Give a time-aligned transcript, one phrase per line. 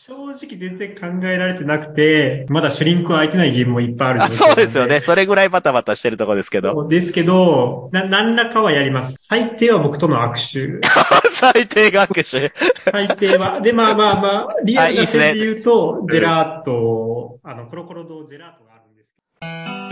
[0.00, 5.00] 正直全然考えられてなくて、まだシュリンクは空いてないゲームもいっぱいあるあ、そうですよね。。
[5.00, 6.86] それぐらいバタバタしてるとこですけど。
[6.86, 9.16] ですけど、な、何らかはやります。
[9.18, 10.86] 最低は僕との握手。
[11.30, 12.52] 最低学習。
[12.92, 13.60] 最低は。
[13.60, 19.87] で、まあまあまあ、リアルな点で言うと、ジェラート、あの、コロコロ堂ジェラートがあるんですけど。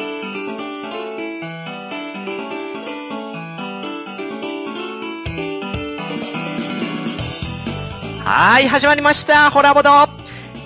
[8.28, 9.52] はい、始まりました。
[9.52, 9.88] ホラボド。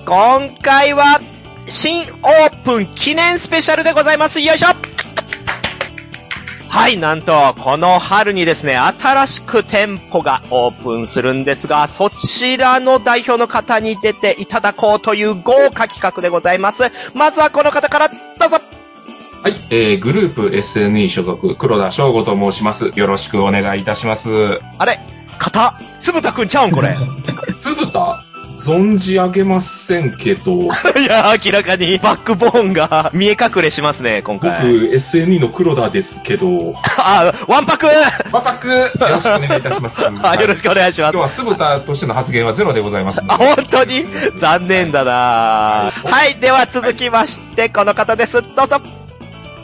[0.06, 1.20] 今回は、
[1.68, 4.40] 新オープン記念スペシャルでございます。
[4.40, 4.68] よいしょ
[6.70, 16.84] はい、なんと、この春にですね、新しく店舗がオープンするんですが、そちらの代表の方に出ていただこうという豪華企画でございます。
[17.12, 18.14] まずはこの方から、ど
[18.46, 18.56] うぞ
[19.42, 22.90] はい、えー、グループ SNE 所属、黒田翔吾と申します。
[22.94, 24.60] よろしくお願いいたします。
[24.78, 24.98] あれ
[25.40, 26.96] 方つぶたくんちゃうんこれ。
[27.60, 28.22] つぶた？
[28.60, 30.66] 存じ上げませんけど、 い
[31.08, 34.60] や、明らかにバックボーンが見え隠れしますね、今僕、回。
[34.92, 37.86] SNE の黒田ですけど、 あ、ワンパク
[38.30, 40.02] またく、よろしくお願いいたします。
[40.22, 41.22] あ、よろしくお願いします今日。
[41.22, 43.22] は酢豚としての発言はゼロでございます。
[43.26, 44.04] 本当に？
[44.36, 48.42] 残念だなはい、では続きまして、この方です。
[48.42, 48.76] どうぞ。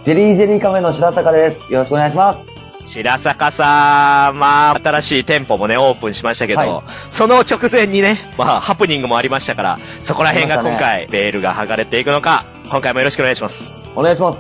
[0.04, 1.70] ジェリージェリーカフェの白坂です。
[1.70, 2.55] よろしくお願いします。
[2.86, 13.72] 白坂さん、まあ、新しい店舗もね、オープンしましたけど、はいその直前にね、まあ、ハプニングもありましたから、そこら辺が今回、ベールが剥がれていくのか、今回もよろしくお願いします。
[13.94, 14.38] お願いします。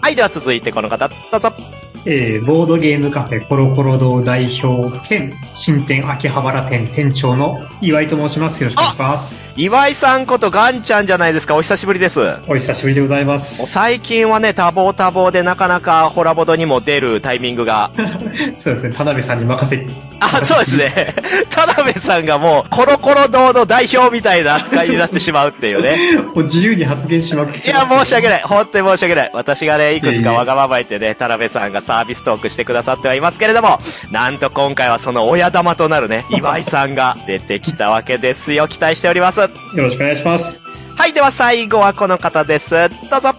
[0.00, 1.75] はい、では続いてこの方、どうぞ。
[2.08, 8.62] えー、ボードゲームカフェコロコロ堂代表兼新店秋葉原店店長の岩井と申します。
[8.62, 9.50] よろしくお願いします。
[9.56, 12.20] 岩井さんことガンちゃんじゃないですか、お久しぶりです。
[12.46, 13.66] お久しぶりでございます。
[13.66, 17.90] 最近はね、多忙多忙でなかなかホラボドにも出るタイミングが。
[18.56, 19.84] そうですね、田辺さんに任せ、
[20.20, 21.14] あ、そうですね。
[21.50, 26.18] 田辺さんがもう、コロコロ堂の代表みたいな扱いになってしまうっていうね。
[26.34, 28.42] もう自由に発言しまくっていや、申し訳ない。
[28.44, 29.30] 本当に申し訳ない。
[29.32, 33.78] 私がね、いくつかわがまま言ってね、田辺さんがサービストークしてくださってはいますけれども、
[34.10, 38.68] なんと今回はその親玉となるね、 岩井さんが出てきたわけですよ。
[38.68, 39.40] 期待しております。
[39.40, 40.60] よろしくお願いします。
[40.94, 42.70] はい、では最後はこの方です。
[43.10, 43.34] どうぞ。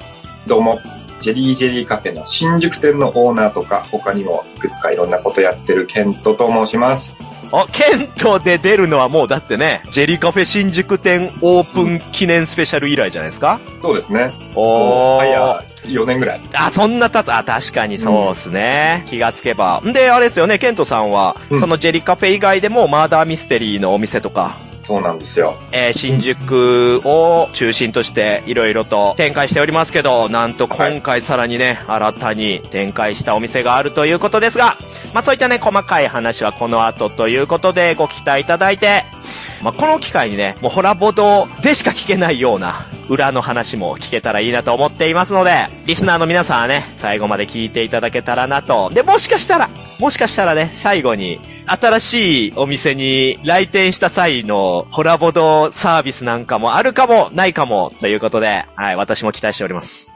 [0.48, 0.80] どうも、
[1.20, 7.16] ジェリージェリーカフェの新宿店のオーナーとか、他にもいくつかいろんなことやってるケントと申します。
[7.52, 13.60] お、ケントで出るのはもうだってね、ジェリカフェ新宿店オープン記念スペシャル以来じゃないですか？
[13.82, 14.32] そうですね。
[14.56, 15.20] おー。
[15.20, 16.42] 早4年ぐらい。
[16.54, 17.32] あ、そんな経つ。
[17.34, 19.06] あ、確かにそうですね。
[19.08, 19.82] 気がつけば。
[19.86, 25.58] んで、あれですよね、ケントさんは、うんそのジェリカフェ以外でもマーダーミステリーのお店とか、そうなんですよ。
[25.74, 34.78] えー新宿を中心としていろいろと展開しておりますけど、なんと今回さらにね、新たに展開したお店があるということですが、
[35.14, 39.04] まあそういったね、細かい話はこの後ということでご期待いただいて、
[39.62, 48.90] まあこの機会にね、もうホラボドでしか聞けないような裏の話も聞けたらいいなと思っていますので、リスナーの皆さんはね、最後まで聞いていただけたらなと。
[48.94, 49.70] で、もしかしたら、
[50.00, 60.10] もしかしたらね、最後に、新しいお店に来店した際のホラボドサービスなんかもあるかも、ないかも、ということで、はい、私も期待しております。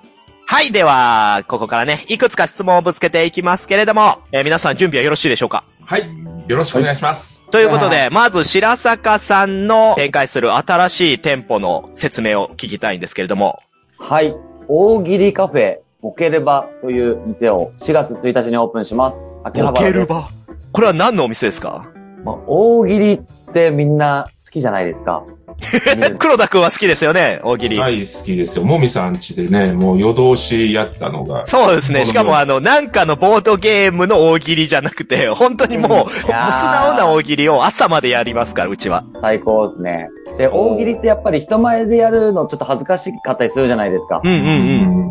[0.46, 5.64] はい、では、ここからね、いくつか質問をぶつけていきますけれども、えー皆さん準備はよろしいでしょうか？
[5.86, 6.10] はい、
[6.52, 7.46] よろしくお願いします。
[7.50, 13.60] ということで、まず白坂さんの展開する新しい店舗の説明を聞きたいんですけれども、
[13.98, 14.36] はい。
[14.68, 19.18] 大喜利カフェ、ボケレバという店を4月1日にオープンします。
[19.46, 20.08] 秋葉ボケ原です。
[20.08, 20.28] る場。
[20.74, 21.90] これは何のお店ですか？
[22.26, 23.22] まあ、大喜利っ
[23.54, 25.24] てみんな好きじゃないですか。
[26.20, 27.78] 黒田くんは好きですよね、大喜利。
[27.78, 28.64] 大好きですよ。
[28.64, 31.46] もみさん家でね、もう夜通しやったのが。
[31.46, 32.06] そうですね。
[32.06, 39.04] しかもあの、なんかのボードゲームの大喜利じゃなくて、本当にもう、もう素直な大喜利を朝までやりますから、うちは。
[39.22, 40.10] 最高ですね。
[40.38, 44.28] で、大喜利ってやっぱり人前でやるのちょっと恥ずかしかったりするじゃないですかう。
[44.28, 44.42] んうんう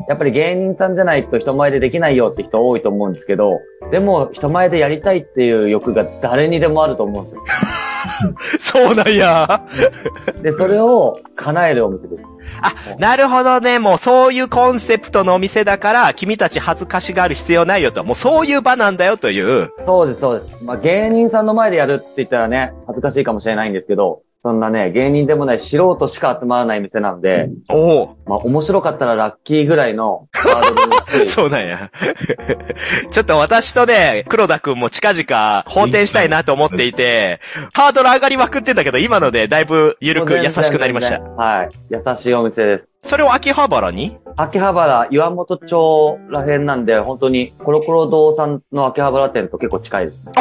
[0.03, 0.05] ん。
[0.09, 7.43] やっぱり芸人さんじゃないと人前でできないよって人多いと思うんですけど、でも人前でやりたいっていう欲が誰にでもあると思うんですよ。
[8.61, 9.63] そうなんや。
[10.43, 12.25] で、それを叶えるお店です。
[12.63, 13.79] あ、なるほどね。
[13.79, 18.05] もうそういうコンセプトのお店だから、君たち恥ずかしがる必要ないよと。
[18.05, 19.71] もうそういう場なんだよという。
[19.87, 20.65] そうです、そうです。
[20.65, 28.17] まあ芸人さんの前でやるって言ったらね、恥ずかしいかもしれないんですけど、そんなね、芸人でもない素人しか集まらない店なんで、おお。
[28.25, 31.91] まあ面白かったらラッキーぐらいのハードルに そうなんや。
[33.11, 37.41] ちょっと私とね、黒田くんも近々、放転したいなと思っていて、
[37.75, 41.21] ハードル上がりまくってたけど、今のでだいぶ緩く優しくなりました。
[41.21, 41.69] はい。
[41.91, 42.90] 優しいお店です。
[43.03, 44.17] それを秋葉原に？
[44.37, 50.33] 秋葉原、岩本町ら辺なんで、本当にコロコロ堂さんの秋葉原店と結構近いですね。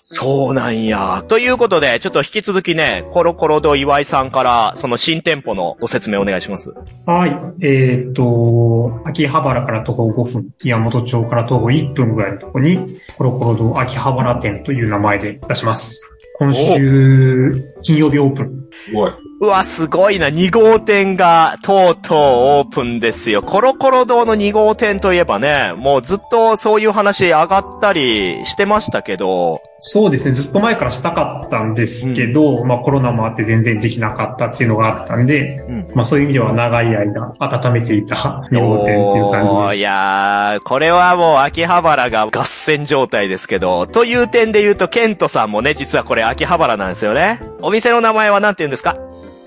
[0.00, 1.24] そうなんや。
[1.26, 6.72] ということで、ちょっと引き続きね、コロコロ堂岩井さんから、その新店舗のご説明お願いします。
[7.06, 7.66] はい。
[7.66, 16.12] えっ、と、秋葉原から徒歩5分、岩本町から徒歩1分ぐらいのところに、コロコロ堂秋葉原店という名前で出します。
[16.38, 18.68] 今週、金曜日オープン。
[18.86, 19.12] すごい。
[19.38, 20.28] うわ、すごいな。
[20.28, 23.42] 2号店が、とうとうオープンですよ。
[23.42, 30.32] コロコロ堂の2号店といえばね、もうずっとそういう話上がったりしてましたけど、そうですね。
[30.32, 38.16] ずっと前からしたかったんですけど、まあコロナもあって全然できなかったっていうのがあったんで、うんまあそういう意味では長い間温めていた
[38.50, 39.82] 2号店っていう感じです。
[39.82, 47.38] やー、これはもう秋葉原が合戦状態ですけど、という点で言うと、ケントさんもね、実はこれ秋葉原なんですよね。
[47.60, 48.96] お店の名前は何て言うんですか？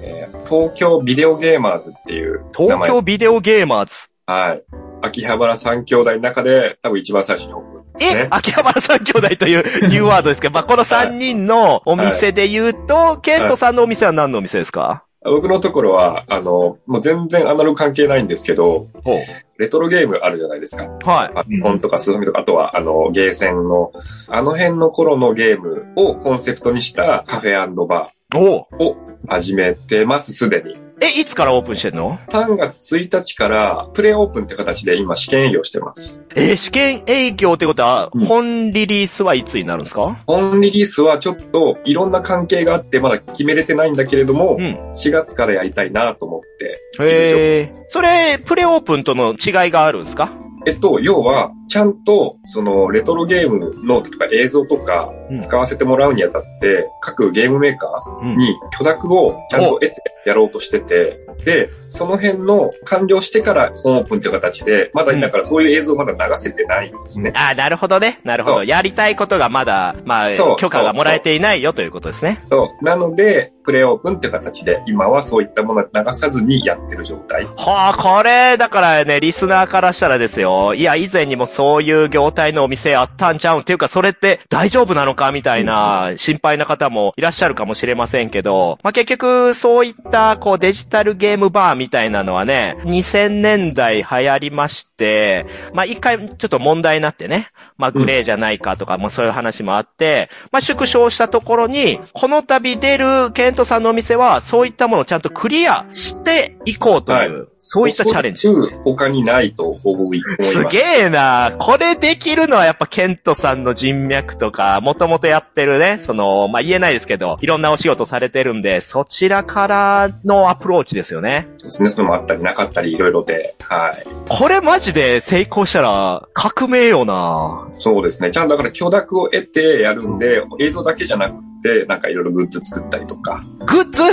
[0.01, 2.89] えー東京ビデオゲーマーズっていう名東前。
[2.89, 4.09] 京ビデオゲーマーズ。
[4.25, 4.63] はい。
[5.01, 8.27] 秋葉原三兄弟の中で多分一番最初にオープンえ、ね。
[8.31, 15.03] 秋葉原三兄弟という ニューワードですけど、まあ、この3人のお店で言うと、ケントさんのお店は何のお店ですか？
[15.23, 19.19] 僕のところは、あの、もう全然アナログ関係ないんですけど、ほ
[19.57, 20.83] レトロゲームあるじゃないですか。
[21.03, 21.33] はい。
[21.35, 23.91] パソコンとかスーミとか、あとは、あの、ゲーセンの、
[24.29, 28.95] あの辺の頃のゲームをコンセプトにしたカフェバおを
[29.27, 30.75] 始めてます、すでに。
[31.01, 36.27] え、いつからオープンしてんの？3月1日からプレオープンって形で今試験営業してます。
[36.35, 40.21] え、試験営業ってことは、うん本リリースはいつになるんですか？
[40.27, 46.79] 本リリースはちょっといろんな関係があってまだ決めれてないんだけれども、うん4月からやりたいなと思って。
[47.03, 47.73] へえ。
[47.87, 50.31] それ、プレオープンとの違いがあるんですか？
[50.67, 57.87] えっと、要は、ちゃんと、その、レトロゲームの、とか映像とかうん、使わせてもらうにあたって、各ゲームメーカ
[58.21, 67.33] うんーに許諾をちゃんと得てやろうとしてて、で、その辺の完了してから本オープンという形で、まだ、うんだからそういう映像まだ流せてないんですね。
[67.35, 68.19] あなるほどね。
[68.23, 68.63] なるほど。
[68.63, 72.41] やりたいことがまだ、まあ、許可がもらえていないよということですね。
[72.49, 72.85] そう。
[72.85, 77.45] なので、プレオープンっていう形で、今はそういったものは流さずにやってる状態。
[77.55, 80.73] はあ、これ、だからね、リスナーからしたらですよ。
[80.73, 83.61] いや、以前にもそういう業態のお店あったんちゃうん？
[83.61, 85.33] っていうか、それって大丈夫なのか？
[85.33, 108.47] みたいな心配な方もいらっしゃるかもしれませんけど、まあ、結局、そういった、こう、デジタルゲームバーみたいなのはね、2000年代流行りまして、まあ、一回ちょっと問題になってね、まあ、グレーじゃないかとか、まあ、そういう話もあって、まあ、縮小したところに、この度出るケントさんのお店は、そういったものをちゃんとクリアしていこうという、はいそういったチャレンジ。
[108.83, 110.51] 他にないと思います。
[110.53, 121.49] すげえなこれできるのはやっぱケントさんの人脈とか、もともとやってるね、その、まあ、言えないですけど、いろんなお仕事されてるんで、そちらからのアプローチですよね。
[121.57, 121.89] そうですね。
[121.89, 124.07] それもあったりなかったりいろいろで、はい。
[124.29, 128.31] これマジで成功したら革命よなそうですね。
[128.31, 134.03] ちゃんとだから許諾を得てやるんで、映像だけじゃなくて、なんかいろいろグッズ作ったりとか、グッズ？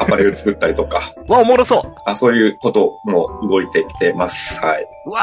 [0.00, 1.94] アパレル作ったりとか、はおもろそう。
[2.06, 4.60] あそういうことも動いてきてます。
[4.60, 4.86] はい。
[5.06, 5.20] うわ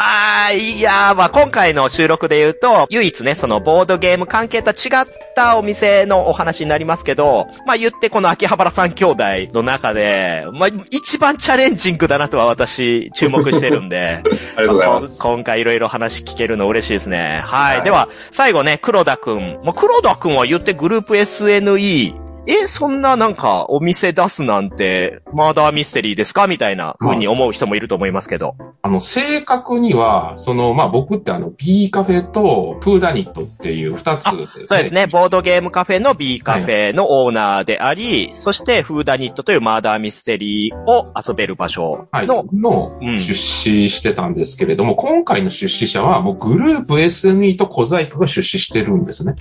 [0.52, 5.08] ー、いやー、まあ今回の収録で言うと、唯一ね、そのボードゲーム関係とは違っ
[5.40, 14.22] たお店のお話になりますけど、まあ言ってこの秋葉原三兄弟の中で、まあ一番チャレンジングだなとは私注目してるんで、
[14.58, 15.24] ありがとうございます。
[15.24, 17.42] まあ今回いろいろ話聞けるの嬉しいですね。
[17.44, 17.76] はい。
[17.78, 19.60] はいでは、最後ね、黒田くん。
[19.64, 28.56] まあ、黒田くんは言ってグループ SNE、え、そんななんかお店出すなんて、マーダーミステリーですかみたいな風に思う人もいると思いますけど。
[28.82, 34.48] あの、正確には、その、まあ、僕ってあの、B カフェとプーダニットっていう二つね。
[34.66, 35.08] そうですね。
[35.08, 42.28] ボードゲームカフェの B カフェのオーナーであり、そしてフーダニットというマーダーミステリーを遊べる場所はい。
[42.28, 49.36] の、のうん出資してたんですけれども、今回の出資者はもうグループ SNE と小細工が出資してるんですね。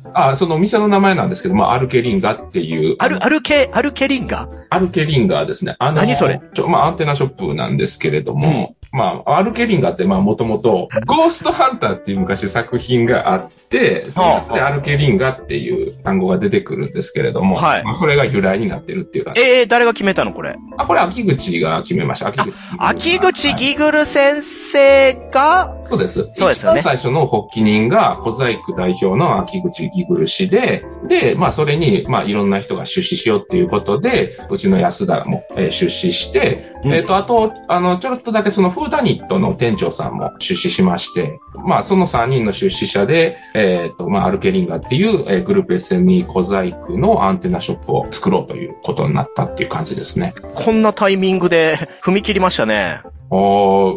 [0.13, 2.95] あ、そのお店の名前なんですけど、まあ、アルケリンガっていう。
[2.99, 4.47] アル、アルケ、アルケリンガ？
[4.69, 5.75] アルケリンガーですね。
[5.79, 6.41] あの何それ？
[6.53, 19.41] ちょまあ、アンテナショップなんですけれども、まあ、アルケリンガーって、まあ、もともと、ゴーストハンターっていう昔作品があって、その中でアルケリンガーっていう単語が出てくるんですけれども、はいまあ、それが由来になってるっていう感じ。
[19.41, 20.57] えー、誰が決めたのこれ？
[20.77, 22.27] あ、これ秋口が決めました。
[22.27, 22.53] 秋口。
[22.77, 25.77] 秋口はいギグル先生が？
[25.89, 26.29] そうです。
[26.33, 50.33] そうですよね一番最初の発起人が小細工代表の秋口ギグル氏で、で、まあそれに、まあいろんな人が出資しようっていうことで、うちの安田も、えー出資して、うんえっ、と、あと、あの、ちょろっとだけそのフーダニットの店長さんも出資しまして、まあその3人の出資者で、えっ、と、まあアルケリンガっていう、えーグループ SME 小細工のアンテナショップを作ろうということになったっていう感じですね。
[50.55, 53.01] こんなタイミングで踏み切りましたね。
[53.03, 53.07] ああ、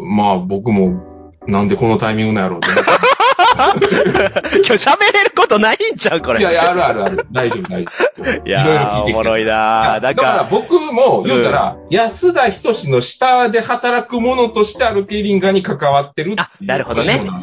[0.03, 1.01] まあ僕も、
[1.47, 2.67] なんでこのタイミングなんやろうって。
[3.55, 6.41] 今日喋れることないんちゃうこれ。
[6.41, 7.27] いやいや、あるあるある。
[7.31, 8.47] 大丈夫、大丈夫。
[8.47, 17.21] いやいろいろ聞ー、いてきたおもろいなだからか、僕も言うたら、安田仁志の下で働く者としてアルケリンガに関わってるってあ、なるほどね。
[17.21, 17.35] うんうん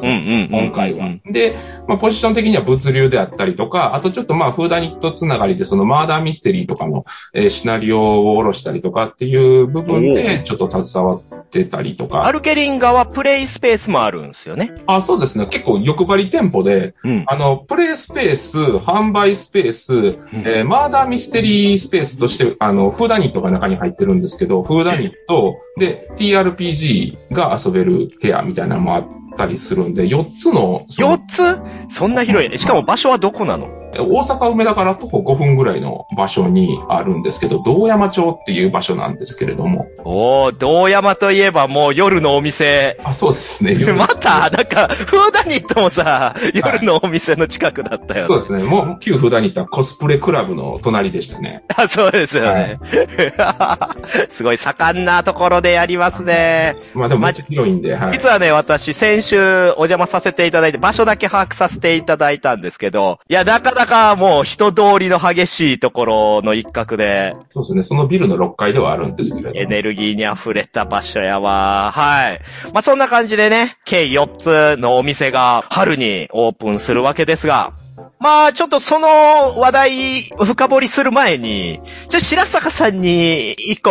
[0.53, 0.67] うん。
[0.67, 1.09] 今回は。
[1.27, 1.55] で、
[1.87, 7.05] まあ、ポジション的には物流であったりとか、あとちょっとまあ、フーダニットつながりで、そのマーダーミステリーとかの、
[7.35, 12.27] えーシナリオを下ろしたりとかっていう部分で、ちょっと携わってたりとか。
[12.27, 14.75] アルケリンガはプレイスペースもあるんですよね。
[14.87, 15.47] あ、そうですね。
[15.47, 17.25] 結構欲張り店舗で、うん。
[17.27, 19.95] あの、プレイスペース、販売スペース、
[20.33, 31.27] えーマーダーミステリースペースとして、あの、フーダニットが中に入ってるんですけど、フーダニットで TRPG が遊べる部屋みたいなのもあったりするんで、4つの、その4
[31.89, 31.95] つ？
[31.95, 32.51] そんな広い？
[32.51, 32.59] ね。
[32.59, 33.69] しかも場所はどこなの？
[33.95, 39.87] 大阪梅田から徒歩5分ぐらいの場所にあるんですけど、道山町っていう場所なんですけれども。
[40.05, 42.99] おー、道山といえばもう夜のお店。
[43.05, 43.75] あ、そうですね。
[43.93, 48.29] また、なんか、フーダニットもさ、夜のお店の近くだったよね。
[48.29, 48.65] そうですね。
[48.65, 51.63] もう、旧フーダニットはコスプレクラブの隣でしたね。
[51.77, 52.79] あそうですよね。
[54.31, 56.77] すごい盛んなところでやりますね。
[56.95, 58.13] まあでもめっちゃ広いんで、はい。
[58.13, 59.39] 実はね、私、先週
[59.73, 67.83] お邪魔させていただいて、場所だけ把握させていただいたんですけど、いや、なかなかもう人通りの激しいところの一角で、そうですね。
[67.83, 69.61] そのビルの6階ではあるんですけれども。
[69.61, 71.91] エネルギーに溢れた場所やわ。
[71.93, 72.41] はい。
[72.73, 77.73] まあ、そんな感じでね、計4つのお店が春にオープンするわけですが、
[78.19, 79.07] まあ、ちょっとその
[79.59, 79.91] 話題
[80.47, 83.91] 深掘りする前に、ちょっと白坂さんに一個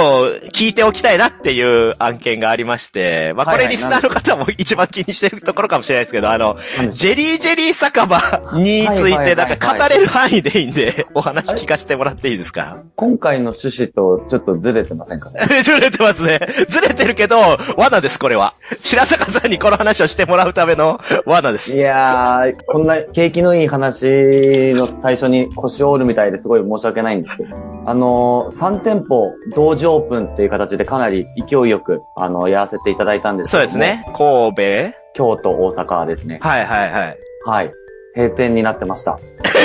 [0.53, 6.57] 聞いておきたいなっていう案件がありまして、まあこれリスナーの方も一番気にしてるところかもしれないですけど、あの、
[6.93, 8.19] ジェリージェリー酒場
[8.55, 12.77] についてなんか語れる範囲でいいんで、お話聞かせてもらっていいですか？
[12.95, 15.41] 今回の趣旨とちょっとずれてませんかね？
[15.63, 16.39] ずれてますね。
[16.69, 18.53] ずれてるけど、罠です、これは。
[18.81, 21.81] 白坂さんにこの話をしてもらうための罠ですい。
[21.81, 27.55] やー、こんな景気のいい話の最初に腰を折るみたいですごい申し訳ないんですけど、
[27.85, 33.95] あのー、3店舗同時オープンっていう形でかなり勢いよく、あのやらせていただいたんですけどもそうです。
[33.95, 34.03] ね。
[34.17, 36.39] 神戸京都、大阪ですね。
[36.41, 37.17] はいはいはい。
[37.45, 37.73] はい。
[38.15, 39.19] 閉店になってました。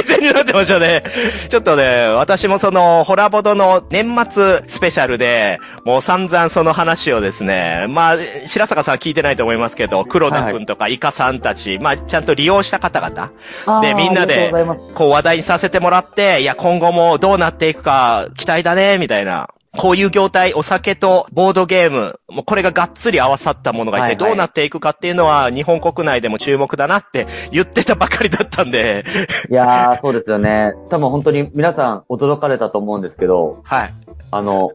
[0.06, 1.02] 全になってましたね。
[1.48, 14.52] ちょっとね、私もその、ホラボドの年末スペシャルで、もう散々その話をですね、まあ、白坂さんは聞いてないと思いますけど、黒田くんとかイカさんたち、まあ、ちゃんと利用した方々、でみんなで。
[14.94, 19.50] こう話題にさせてもらって、いや、今後もどうなっていくか期待だね、みたいな。
[19.76, 29.04] こういう業態、お酒とボードゲーム、もうこれががっつり合わさったものが一体どうなっていくかっていうのは、日本国内でも注目だなって言ってたばかりだったんで、
[29.50, 30.74] いやー、そうですよね。
[30.88, 33.90] 多分本当に皆さん驚かれたと思うんですけど、はい。
[34.30, 34.72] あの、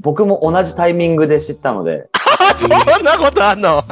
[0.00, 2.70] 僕も同じタイミングで知ったので、あ、 そん
[3.04, 3.82] なことあんの？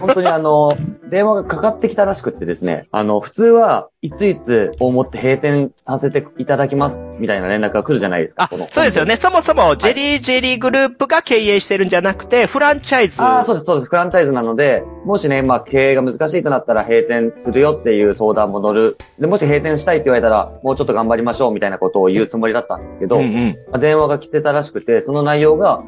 [0.00, 0.76] 本当にあの、
[1.08, 8.50] 電話がかかってきたらしくってですね、あの、普通はいついつをもって閉店させていただきます、みたいな連絡が来るじゃないですか。
[8.68, 9.04] そうですよ。
[9.04, 9.16] ね。
[9.16, 13.22] そもそも、ジェリージェリーグループが経営してるんじゃなくて、フランチャイズ。
[13.22, 13.88] ああ、そうです、そうです。
[13.88, 18.96] フランチャイズなので、もしね、まあ、経営が難しいとなったら閉店するよっていう相談も乗る。
[19.20, 23.56] で、もし閉店したいって言われたら、もうちょっと頑張りましょうみたいなことを言うつもりだったんですけど、うんうん。
[23.70, 25.84] まあ電話が来てたらしくて、その内容が、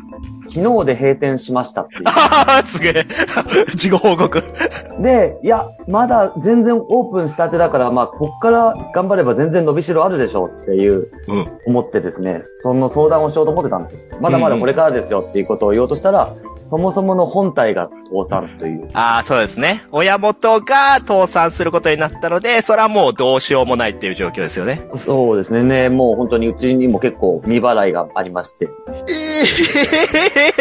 [0.54, 2.02] 昨日で閉店しましたっていう。
[2.06, 3.06] ああ、すげえ。
[3.74, 4.42] 事後報告。
[5.00, 11.23] で、いや、まだ全然オープンしたてだから、まあ、こっから頑張れば全然伸びしろあるでしょうっていう、うん
[11.66, 14.00] 思ってですね、その相談をしようと思ってたんですよ。
[14.20, 16.32] まだまだこれからですよっていうことを言おうとしたら、
[16.68, 18.88] そもそもの本体が倒産という。
[18.94, 19.84] ああ、そうですね。
[19.92, 24.82] 親元が倒産することになったので、それはもうどうしようもないっていう状況ですよね。
[24.98, 25.62] そうですね。
[25.62, 28.68] ね、もう本当にうちにも結構未払いがありまして。
[28.96, 29.04] え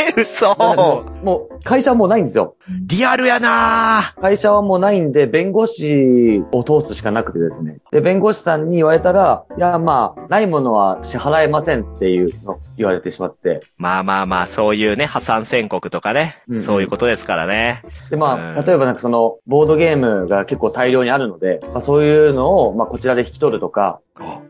[0.09, 2.55] え 嘘だからもうもう会社はもうないんですよ。
[2.87, 7.77] リアルやな会社はもうないんで、弁護士を通すしかなくてですね。
[7.91, 12.29] で、弁護士さんに言われたら、いや、まあ、ないものは支払えませんっていう
[12.77, 13.61] 言われてしまって。
[13.77, 16.63] まあまあまあ、そういうね、破産宣告とかね、うんうん。
[16.63, 17.83] そういうことですからね。
[18.09, 18.57] で、まうん。
[18.57, 23.99] あ、例えばなんかその、ボードゲームが結構大量にあるので、まあそういうのを、まあこちらで引き取るとか、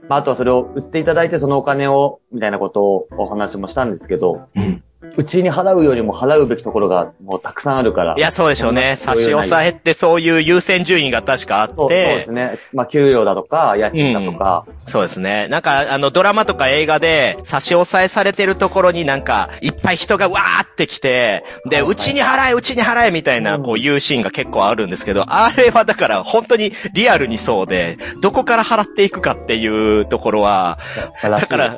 [0.09, 4.83] まああとはそれを売っていただいてそのお金を、みたいなことをお話もしたんですけど、うん
[5.17, 8.15] うちに払うよりも払うべきところがもうたくさんあるから。
[8.17, 8.95] いや、そうでしょうね。
[8.95, 12.57] 差し押さえってそういう優先順位が確かあそうそうってです、ね。
[12.71, 15.47] まあ、給料だとか、家賃だとか、そうですね。
[15.49, 30.79] なんか、あの、ドラマとか映画で、差し押さえされてるところになんか、いっぱい人がわーって来て、で、うちに払え、うちに払え、みたいな、うんこう、いうシーンが結構あるんですけど、あれはだから、本当にリアルにそうで、どこから払っていくかっていうところは、
[31.21, 31.77] だから。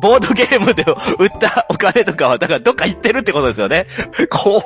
[0.00, 0.84] ボードゲームで
[1.18, 3.86] 売ったお金とかは、だからどっか行ってるってことですよね。
[4.30, 4.60] 怖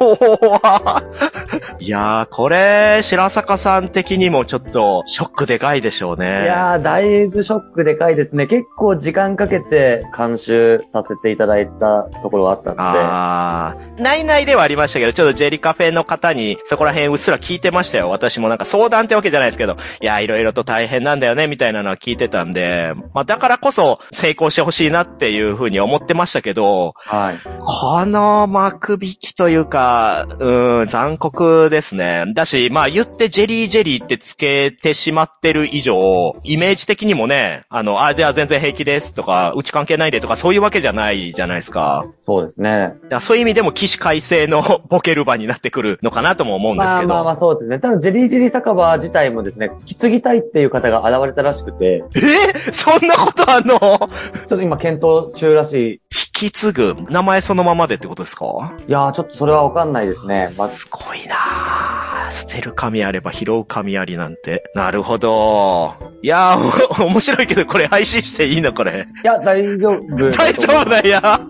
[1.78, 6.44] いやー、これ、白坂さん的にもちょっと、ショックでかいでしょうね。
[6.44, 8.46] いやー、だいぶショックでかいですね。
[8.46, 12.82] 結構時間かけて監修させていただいたところがあったので。
[12.82, 13.76] ああ。
[13.98, 18.10] 内々ではありましたけど、ちょっとジェリカフェの方にそこら辺うっすら聞いてましたよ。
[18.10, 27.38] 私もなんか相談ってわけじゃないですけど、いや、いろいろと大変なんだよね、みたいなのは聞いてたんで、まあだからこそ成功してほしいなっていうふうに思ってましたけど、はい。
[27.86, 32.24] この幕引きというか、うん、残酷ですね。
[32.34, 42.06] だし、まあ言ってジェリージェリーってつけてしまってる以上、イメージ的にもね、あの、あ、じゃあ全然平気ですとか、うち関係ないでとか、そういうわけじゃないじゃないですか。
[42.24, 42.94] そうですね。
[43.10, 47.08] だそういう意味でも起死回生の ボケる場になってくるのかなとも思うんですけど。
[47.08, 47.80] まあまあまあそうですね。
[47.80, 52.72] ただ、ジェリージェリー酒場自体もですね、引き継ぎたいっていう方が現れたらしくて、え？
[52.72, 53.78] そんなことあんの？
[53.78, 56.00] ちょっと今検討中らしい。
[56.44, 58.74] 引き継ぐ名前そのままでってことですか？
[58.86, 60.50] いやー、ちょっとそれはわかんないですね。
[60.58, 64.62] まあ、すごいなあ捨てる紙あれば拾う紙ありなんて。
[64.74, 65.94] なるほど。
[66.22, 69.06] いやー、お 面白いけどこれ配信していいのこれ。
[69.22, 70.00] いや、大丈夫。
[70.32, 71.40] 大丈夫だや。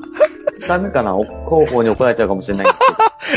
[0.68, 1.16] ダメかな？
[1.16, 2.66] お広報に怒られちゃうかもしれない。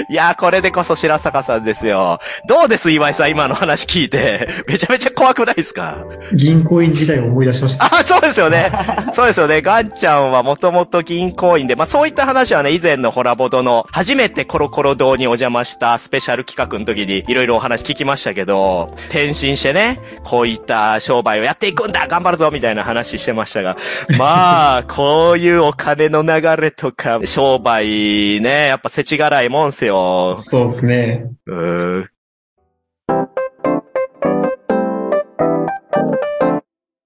[0.10, 2.20] いやー、これでこそ白坂さんですよ。
[2.48, 4.48] どうです岩井さん今の話聞いて。
[4.68, 5.98] めちゃめちゃ怖くないですか？
[6.34, 7.86] 銀行員時代を思い出しました。
[7.86, 8.72] あ、そうですよね。
[9.12, 9.62] そうですよね。
[9.62, 23.77] ガンちゃんはもともと銀行員で、まあそういった話はね、以前のホラボドの初めてコロコロ堂にお邪魔したスペシャル企画の時にいろいろお話聞きましたけど、転身してね、こういった商売をやっていくんだ頑張るぞみたいな話してましたが、
[24.18, 29.87] まあ、こういうお金の流れとか、商売ね、やっぱ世知辛いもんすよ。
[30.36, 31.32] そうですね。
[31.46, 32.10] うーん。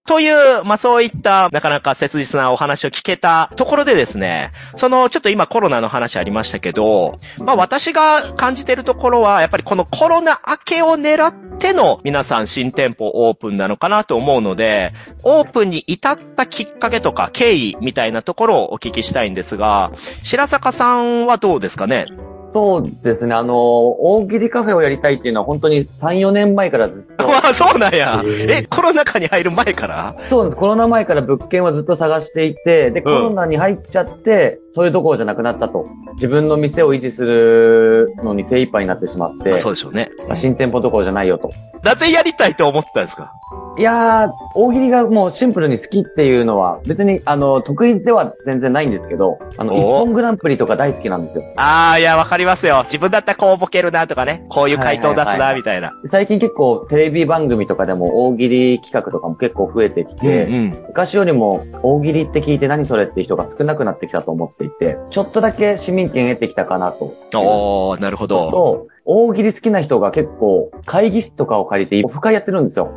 [0.08, 14.92] という、まあそういった、なかなか切実なお話を聞けたところでですね、その、ちょっと今コロナの話ありましたけど、まあ私が感じてるところは、やっぱりこのコロナ明けを狙っての皆さん新店舗オープンなのかなと思うので、
[15.24, 22.08] オープンに至ったきっかけとか経緯みたいなところをお聞きしたいんですが、白坂さんはどうですかね？
[22.54, 23.34] そうですね。
[23.34, 27.26] あの、大喜利カフェをやりたいっていうのは本当に3、4年前からずっと。
[27.28, 28.22] わ あ、そうなんや。
[28.26, 30.16] え、コロナ禍に入る前から？
[30.30, 30.60] そうなんです。
[30.60, 35.88] コロナ前から物件はずっと探していて、で、コロナに入っちゃって、そういうところじゃなくなったと。
[36.16, 40.10] 自分の店を維持するのに精一杯になってしまって、そうでしょうね。
[40.28, 41.52] まあ新店舗どころじゃないよと。
[41.84, 43.34] なぜやりたいと思ったんですか？
[43.78, 51.44] いやー、大喜利がもうシンプルに好きっていうのは、別に、あの、得意では全然ないんですけど、あの、お一本グランプリとか大好きなんですよ。
[51.56, 52.82] ああ、いや、わかりますよ。
[52.84, 55.94] 自分だったらこうボケるなとかね、こういう回答出すな、みたいな。
[56.04, 60.84] で最近結構テレビ番組とかでも大喜利企画とかも結構増えてきて、うんうん。
[60.90, 67.16] 昔よりも大喜利って聞いて何それって人が少なくなってきたと思っていて、ちょっとだけ市民権得てきたかなと。
[67.36, 68.52] おー、なるほど。
[68.52, 72.96] と、大喜利好きな人が結構会議室とかを借りてオフ会やってるんですよ。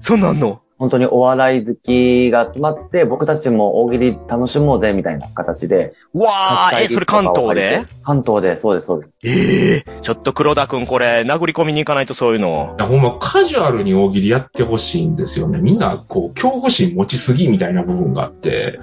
[0.00, 0.60] そうなんの？
[0.78, 5.92] 本当にお笑い好きが集まって僕たちも大喜利楽しもうぜみたいな形で。
[6.14, 7.84] うわー、え、それ関東で？
[8.02, 9.18] 関東で、そうです、そうです。
[9.24, 12.76] ええちょっと黒田くんこれ、殴り込みに行かないとそういうの。
[12.78, 15.58] いやほんまカジュアルに大喜利やってほしいんですよね。
[15.60, 18.78] みんな、こう、恐怖心持ちすぎみたいな部分があって、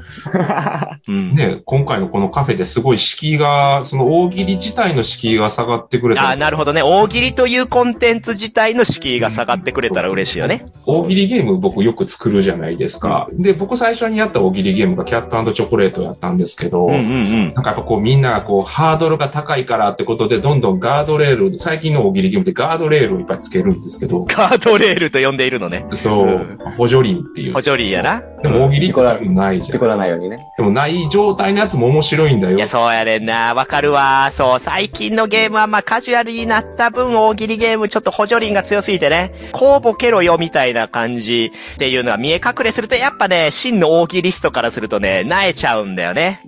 [1.08, 1.34] うん。
[1.34, 6.82] ね、今回のこのカフェですごい敷居が、その大喜利自体の敷居が下がってくれたあーなるほどね。
[6.84, 10.66] 大喜利というコンテンツ自体の敷居が下がってくれたら嬉しいよね。
[10.86, 13.30] 大喜利ゲーム僕よく作るじゃないですか。
[13.34, 17.54] で、僕最初にやった大喜利ゲームがキャットチョコレートやったんですけど、うんうんうん。
[17.54, 25.86] なんかやっぱこうみんながこうハードルが高いからってことでどんどんガードレール、最近の大喜利ゲームでガードレールをいっぱいつけるんですけど、ガードレールと呼んでいるのね。
[25.94, 27.62] そううん、補助輪っていう補。
[27.62, 28.22] 助輪やな。
[28.42, 29.72] でも大喜利ってないじゃん。
[29.72, 30.40] 事故らないようにね。
[30.58, 32.68] でもない状態のやつも面白いんだよいや、。
[32.68, 33.54] そうやねんな。
[33.54, 34.30] わかるわ。
[34.32, 46.42] そう、最近のゲームはまあカジュアルになった分、大喜利ゲームちょっと補助輪が強すぎてね、こうボケろよみたいな感じっていうのは見え隠れすると、やっぱね、真の大喜利ストからするとね、萎えちゃうんだよね。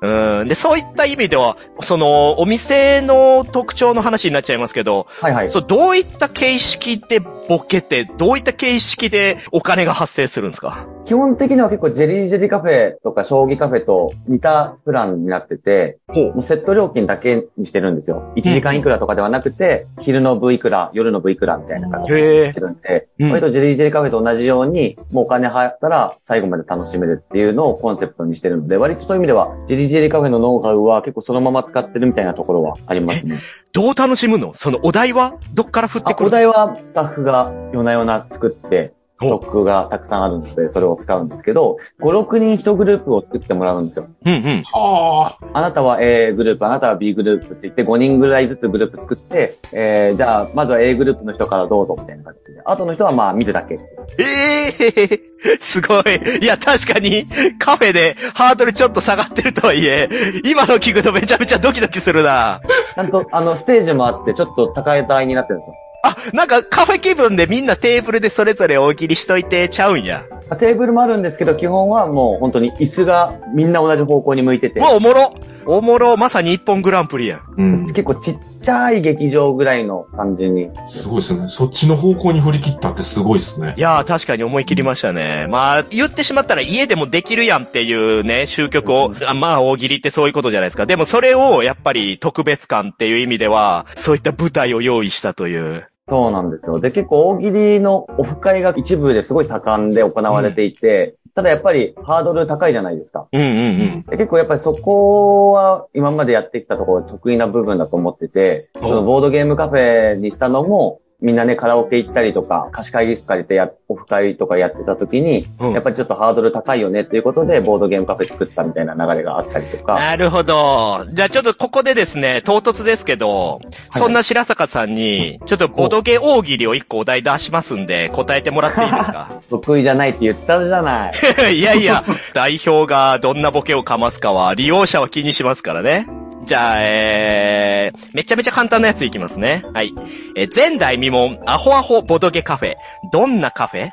[0.00, 0.48] うん。
[0.48, 5.50] で、そういった意味では、その、お店の特徴の話になっちゃいますけど、はいはい。
[5.50, 10.86] そう、どういった形式でボケってどういった形式でお金が発生するんですか？
[11.04, 15.98] 基本的には結構ジェリージェリーカフェとか将棋カフェと似たプランになってて。
[16.10, 18.32] もうセット料金だけにしてるんですよ。
[18.36, 22.60] 1時間いくらとかではなくて、昼の部いくら、夜の部いくらみたいな感じでして。
[22.60, 33.38] るんで、うん割とジェリージェリーカフェと同じように、もうお金払ったら最後まで楽しめるっていうのをコンセプトにしてるので、割とそういう意味では、ジェリージェリーカフェのノウハウは結構そのまま使ってるみたいなところはありますね。
[33.72, 34.52] どう楽しむの？
[34.54, 44.08] そのお題はどっから降ってくるお題はスタッフが夜な夜な作って、ストックがたくさんあるので、それを使うんですけど、5、6人1グループを作ってもらうんですよ。
[44.24, 44.62] うんうん。
[44.62, 45.58] はあ。
[45.58, 52.62] あなたは A グループ、あなたは B グループって言って5人ぐらいずつグループ作って、えー、じゃあ、まずは A グループの人からどうぞみたいな感じで。
[52.64, 53.78] 後の人はまあ見るだけ。
[54.18, 55.30] ええ
[55.60, 56.38] すごい。
[56.42, 57.26] いや、確かに、
[57.58, 60.08] カフェでハードルちょっと下がってるとはいえ、
[60.44, 62.60] 今の聞くとめちゃめちゃドキドキするな。
[62.94, 65.74] ちゃんと、あの、ステージもあって、ちょっと高い台になってるんですよ。
[66.02, 70.24] あ、なんかカフェ気分でみんなテーブルでそれぞれ大喜利しといてちゃうんや。
[70.58, 75.34] テーブルもあるんですけど、基本はもう本当に椅子がみんな同じ方向に向いててう、わ、おもろ。
[75.66, 76.16] おもろ。
[76.16, 77.42] まさに一本グランプリやん。
[77.56, 77.86] うん。
[77.86, 80.70] 結構ちっちゃい劇場ぐらいの感じに。
[80.88, 81.48] すごいですね。
[81.48, 83.80] そっちの方向に振り切ったってすごいですねい。
[83.80, 85.46] やー、確かに思い切りましたね。
[85.48, 90.86] まあ、言ってしまったら家でもできるやんっていうね、終局を、あまあ、大喜利ってそういうことじゃないですか。
[90.86, 95.89] でもそれを、やっぱり特別感っていう意味では、そういった舞台を用意したという。
[96.10, 96.80] そうなんですよ。
[96.80, 103.28] で、結構大喜利のオフ会が一部ですごい盛んで行われていて、ただやっぱりハードル高いじゃないですか。
[103.32, 103.50] うんうんう
[103.98, 104.02] ん。
[104.08, 121.04] で結構やっぱりそこは今までやってきたところ得意な部分だと思ってて、おそのボードゲームカフェにしたのも、みんなね、カラオケ行ったりとか、貸し会議室借りてや、オフ会とかやってた時に、うんやっぱりちょっとハードル高いよねっていうことで、ボードゲームカフェ作ったみたいな流れがあったりとか、なるほど。
[121.12, 123.60] じゃあちょっとここでですね、唐突ですけど、
[123.92, 129.30] そんな白坂さんに、ちょっとボドゲ大喜利を一個お題出しますんで、答えてもらっていいですか？
[129.50, 131.12] 得意じゃないって言ったじゃない。
[131.54, 132.02] いやいや、
[132.32, 136.06] 代表がどんなボケをかますかは、利用者は気にしますからね。
[136.46, 139.64] じゃあ、えー、めちゃめちゃ簡単なやついきますね。
[139.72, 139.92] はい。
[140.36, 142.74] えー前代未聞、アホアホボドゲカフェ。
[143.12, 143.90] どんなカフェ？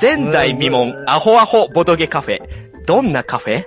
[0.00, 2.40] 前代未聞、アホアホボドゲカフェ。
[2.86, 3.64] どんなカフェ？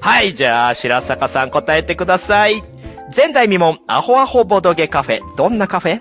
[0.00, 2.62] はい、じゃあ、白坂さん答えてください。
[3.16, 5.20] 前代未聞、アホアホボドゲカフェ。
[5.36, 6.00] どんなカフェ？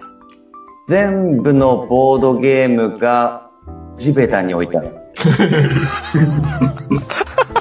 [0.88, 3.50] 全部のボードゲームが
[3.98, 4.96] 地べたに置いてある。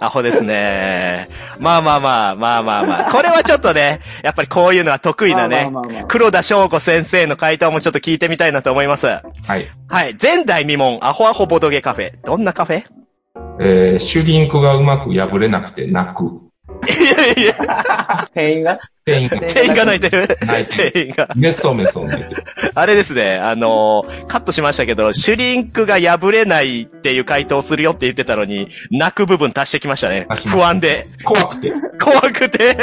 [0.00, 1.28] アホですね。
[1.58, 3.12] まあまあまあ、まあまあまあ。
[3.12, 6.04] これはちょっとね、やっぱりこういうのは得意なねまあまあまあまあ。
[6.08, 9.06] 黒田翔子先生の回答もちょっと聞いてみたいなと思います。
[9.06, 9.20] は
[9.56, 9.66] い。
[9.88, 10.16] はい。
[10.20, 12.12] 前代未聞、アホアホボドゲカフェ。
[12.24, 12.84] どんなカフェ？
[13.60, 16.24] えー、シュリンクがうまく破れなくて泣く。
[16.86, 18.78] いやいや、 店員が？
[19.08, 20.38] 店員が 店員が泣いてる。
[20.46, 20.92] 泣いてる。
[20.92, 21.28] 店員が。
[21.34, 22.44] メソメソ泣いてる。
[22.74, 31.06] あれですね、あのーカットしましたけど、シュリンクが破れないっていう回答をするよって言ってたのに、泣く部分足してきましたね不安で。
[31.24, 31.72] 怖くて。
[32.00, 32.76] 怖くて。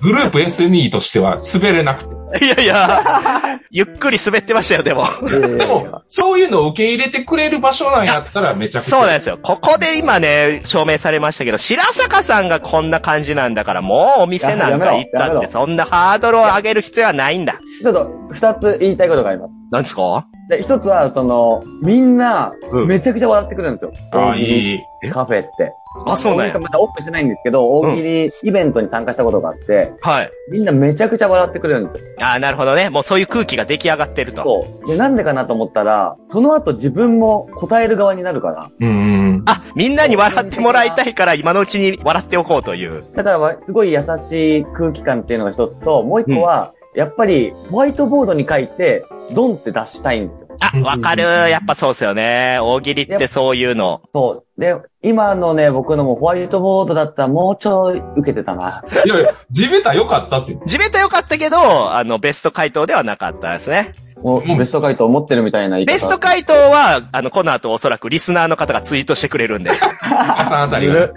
[0.00, 2.18] グループ SNE としては滑れなくて。
[2.44, 5.06] いやいや、ゆっくり滑ってましたよ、でも。
[5.22, 8.90] でも、そういうのを受け入れてくれる場所なんやったらめちゃくちゃ。
[8.90, 9.38] そうなんですよ。
[9.42, 17.58] ここで今ね、証明されましたけど、白坂さんがこんな感じなんだから、もうお店なんか行ったって、そんなハードルを上げる必要はないんだ。
[17.82, 19.52] ちょっと二つ言いたいことがあります。
[19.70, 20.26] なんですか？
[20.48, 23.92] で、一つは、その、みんなう、んめちゃくちゃ笑ってくるんですよ。
[24.12, 25.10] ああ、大喜利いい。
[25.10, 25.72] カフェって。
[26.06, 26.58] あ、そうなんや。
[26.58, 30.30] まだオープンしてないんですけど、大喜利イベントに参加したことがあって、はい。
[30.50, 32.10] みんなめちゃくちゃ笑ってくるんですよ。
[32.22, 32.90] あなるほどね。
[32.90, 34.42] もうそういう空気が出来上がってると。
[34.42, 34.88] そう。
[34.88, 38.70] で、なんでかなと思ったら、その後自分も答える側になるから。
[38.80, 38.92] うんう
[39.38, 39.42] ん。
[39.46, 43.04] あ、みんなに笑ってもらいたいから、今のうちに笑っておこうという。
[43.14, 50.48] だから、すごい優しい空気感っていうのが一つと、もう一個は、やっぱり、ホワイトボードに書いて、ドンって出したいんですよ。
[50.60, 51.22] あ、わかる。
[51.22, 52.58] やっぱそうですよね。
[52.60, 54.02] 大喜利ってそういうの。
[54.12, 54.60] そう。
[54.60, 58.82] で、今のね、僕のもホワイトボードだったらもうちょい受けてたな。
[59.06, 60.58] いやいや、地べた良かったって。
[60.66, 63.92] 地べた良かったけど、あの、ベスト回答ではなかったですね。
[64.22, 65.92] もうベスト回答持ってるみたいな言い方。
[65.92, 69.70] ベスト回答は、あの、この後おそらくリスナーの方がツイートしてくれるんで。
[69.70, 71.10] 朝あたりが。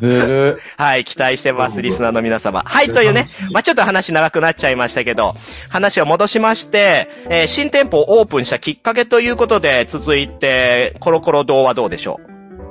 [0.00, 0.58] ずる。
[0.76, 2.62] はい、期待してます、リスナーの皆様。
[2.64, 5.34] はい、というね、まあ、ちょっと話長くなっちゃいましたけど、
[5.68, 12.20] 話を戻しまして、えー新店舗をオープンしたきっかけということで、続いて、コロコロ堂はどうでしょ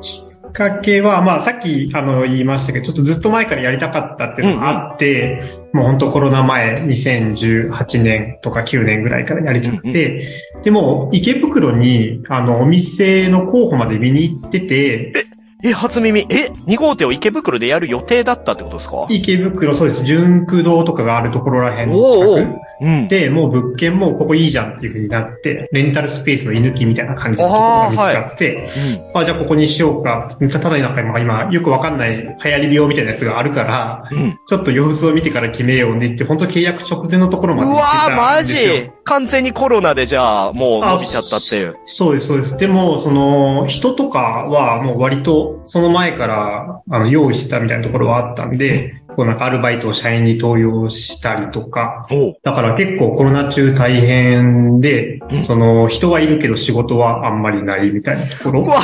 [0.01, 5.41] きっかけは、まあさっきあの言いましたけど、ちょっとずっと前からやりたかったっていうのがあって、
[5.73, 10.21] もう本当コロナ前、2018年とか9年ぐらいからやりたくて、
[10.63, 15.13] でも池袋にあのお店の候補まで見に行ってて、
[15.65, 16.27] え、初耳。
[16.29, 19.07] え、2号店を池袋でやる予定だったってことですか？
[19.09, 20.05] 池袋、そうです。
[20.05, 22.59] 純駆堂とかがあるところらへんの近く。
[22.81, 23.07] うん。
[23.07, 28.67] で、もう物件もここいいじゃんっていう風になって、レンタルスペースの居抜きみたいな感じのところが見つかって、
[29.15, 30.29] あ、じゃあここにしようか。
[30.39, 34.39] ただなんか今、今よくわかんない流行り病みたいなやつがあるから、うん。
[34.45, 38.43] ちょっと様子を見てから決めようねって、本当契約直前のところまでうわー、マ。
[38.43, 38.91] ジ？
[39.03, 41.77] 完全にコロナでじゃあ、もう伸びちゃったっていう。
[41.85, 42.57] そうです、そうです。
[42.57, 52.05] でも、その、人とかはもう割と、その前から、あの、用意してたみたいなところはあったんで、こうなんかアルバイトを社員に登用したりとか、
[52.43, 58.67] だから結構コロナ中大変でう、んその、人はいるけど仕事はあんまりないみたいなところう。
[58.67, 58.81] わ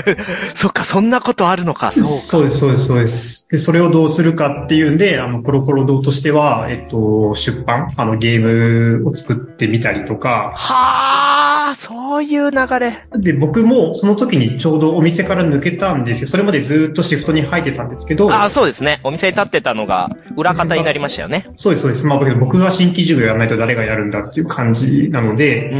[0.54, 2.08] そっか、そんなことあるのか、そうか。
[2.08, 3.48] そうです、そうです、そうです。
[3.50, 13.06] で、それをどうするかっていうんで、あの、コロコロ堂としては、えっと、出版、あの、ゲームを作ってみたりとか、はあ、そういう流れ。
[13.12, 16.28] で、僕もその時にちょうどお店から抜けたんですよ。
[16.28, 19.00] それまでずっとシフトに入ってたんですけど、ああ、そうですね。
[19.02, 21.46] お店に立ってたのが、裏方になりましたよね。
[21.54, 22.06] そうです、そうです。
[22.06, 25.78] まあ、僕が新規事業やらないと誰がやるんだっていう感じなので、うん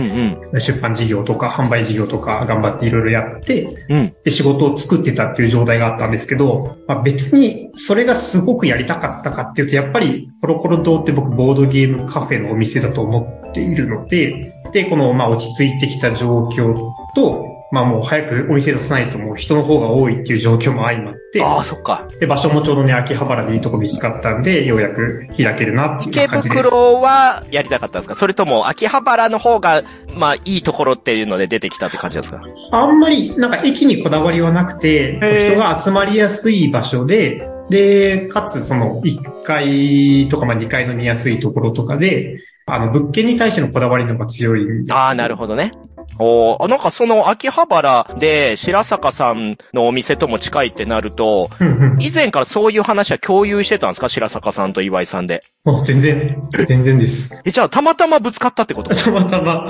[0.52, 0.60] うん。
[0.60, 4.14] 出版事業とか販売事業とか頑張っていろいろやって、うん。
[4.24, 16.74] で、仕事を作ってたっていう状態があったんですけど、まあ、別にそれがすごくやりたかったかっていうと、やっぱりコロコロ堂って僕ボードゲームカフェのお店だと思っているので、で、このまあ落ち着いてきた状況
[17.14, 22.06] と、まあもう早くお店出さないともう人の方が多いっていう状況も相まって、ああ、そっか。
[22.20, 26.62] で、場所もちょうどね、秋葉原でいいとこ見つかったんで、ようやく開けるなってい池う感じです。
[26.62, 28.14] 袋はやりたかったんですか？
[28.14, 29.82] それとも、秋葉原の方が、
[30.16, 32.42] まあ、いいところっていうので出てきたって感じですか？
[32.70, 35.50] あんまり、なんか駅にこだわりはなくて、ー。
[35.50, 44.96] 人が集まりやすい場所で、で、かつその1階とかまあ2階の見やすいところとかで、あの、物件に対してのこだわりの方が強いんです。
[44.96, 45.72] ああ、なるほどね。
[46.18, 51.50] おなんかその秋葉原で白坂さんのお店とも近いってなると、
[51.98, 54.08] 以前からそういう話は共有してたんですか？
[54.08, 55.42] 白坂さんと岩井さんで。
[55.64, 57.42] もう全然、全然です。
[57.44, 58.94] え、じゃあたまたまぶつかったってこと？
[58.94, 59.66] たまたま、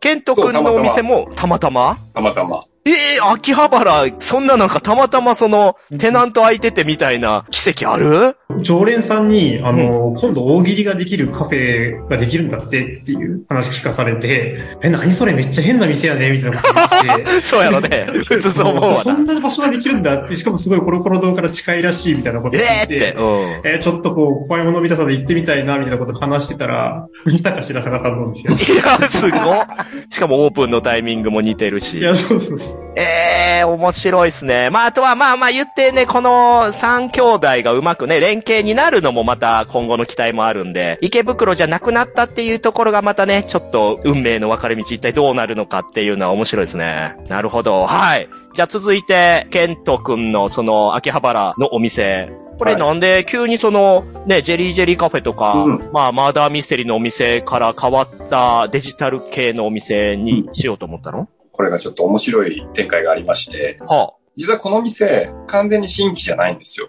[0.00, 1.98] ケント君のお店もたまたま？
[2.14, 2.64] たまたま。
[2.90, 8.36] ええ秋葉原、そんななんかたまたまその、テナント空いててみたいな奇跡ある？
[8.60, 16.74] 常連さんに、あの、今度大喜利ができるカフェができるんだってっていう話聞かされて、え、何それめっちゃ変な店やねみたいなこと
[17.06, 18.06] 言って、 そうやろね。
[18.26, 19.16] 普通そう思うわそな。
[19.16, 23.18] んな場所ができるんだって、しかもすごいコロコロ堂から近いらしいみたいなことをええ聞いて、って。
[23.18, 23.24] うん。
[23.64, 28.54] えーちょっとこう、怖いもの見たさで行ってみたいな、みたいなこと話してたら、見たか白坂さんなんですよ。
[28.74, 29.66] いや、すごっ。
[30.10, 32.02] しかもオープンのタイミングも似てるしい。
[32.02, 32.77] や、そうそうそう。
[32.96, 34.70] ええ面白いですね。
[34.70, 47.16] まあ、あとはまあまあ言ってね、この三兄弟がうまくね、連携になるのもまた今後の期待もあるんで、池袋じゃなくなったっていうところがまたね、ちょっと運命の分かれ道一体どうなるのかっていうのは面白いですね。
[47.28, 47.86] なるほど。
[47.86, 48.28] はい。
[48.54, 52.30] じゃあ続いて、ケント君のその秋葉原のお店。
[52.58, 66.88] これはいなんで急にそのね、ジェリージェリーカフェとか、うんまあマーダーミステリーのお店から変わったデジタル系のお店にしようと思ったの、これがちょっと面白い展開がありまして、は実はこの店、完全に新規じゃないんですよ。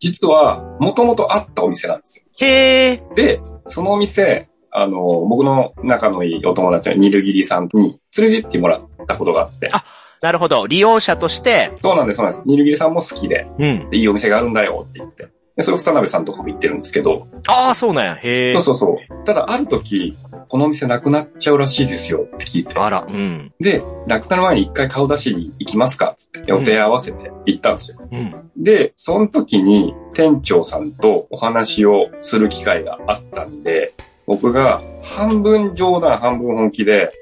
[0.00, 2.26] 実は、もともとあったお店なんですよ。
[2.40, 2.44] あ。
[2.44, 3.02] へえ。
[3.14, 9.84] で、そのお店、あの、僕の仲のいいお友達のニルギリさんに連れてってもらったことがあって、あ
[10.20, 10.66] なるほど。
[10.66, 12.42] 利用者として、そうなんです、そうなんです。
[12.48, 13.90] ニルギリさんも好きで、うん。
[13.90, 15.28] でいいお店があるんだよって言って。
[15.60, 18.14] で、それを二鍋さんとかも言ってるんですけど、ああ、そうなんや。
[18.14, 18.74] へえそう。
[18.76, 19.24] そうそう。
[19.24, 20.16] ただ、ある時、
[20.48, 22.78] このお店なくなっちゃうらしいですよって聞いて。
[22.78, 23.52] あら、うん。
[23.60, 27.98] で、なくなる前に一回顔出しに行きますかつって予定合わせて行ったんですよ。
[28.10, 28.50] うん。
[28.56, 33.92] で、その時に店長さんとお話をする機会があったんで、
[34.26, 37.12] 僕が半分冗談半分本気で、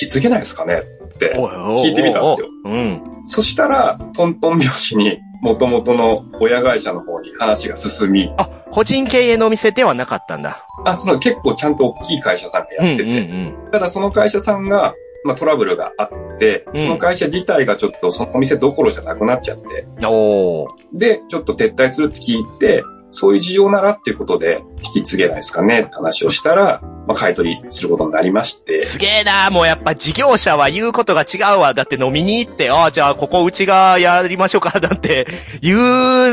[0.00, 0.82] 引き継げないですかね
[1.14, 1.36] って。
[1.36, 2.48] 聞いてみたんですよ。
[2.64, 3.02] うん。
[3.24, 10.66] そしたら、トントン拍子に元々の親会社の方に話が進み、あ、個人経営のお店ではなかったんだ。
[10.86, 13.70] あ、その結構ちゃんと大きい会社さんがうんうんやってて、うん。
[13.70, 20.68] ただその会社さんが、まあトラブルがあって、うんその会社自体がちょっとそのお店どころじゃなくなっちゃって、おー。
[20.94, 31.74] で、ちょっと撤退するって聞いて、そういう事情ならっていうことで引き継げないですかねって話をしたら、まあ買い取りすることになりまして、すげえなもうやっぱ事業者は言うことが違うわ。
[31.74, 35.26] だって飲みに行って、ああ、じゃあここうちがやりましょうか、なんて
[35.60, 35.76] 言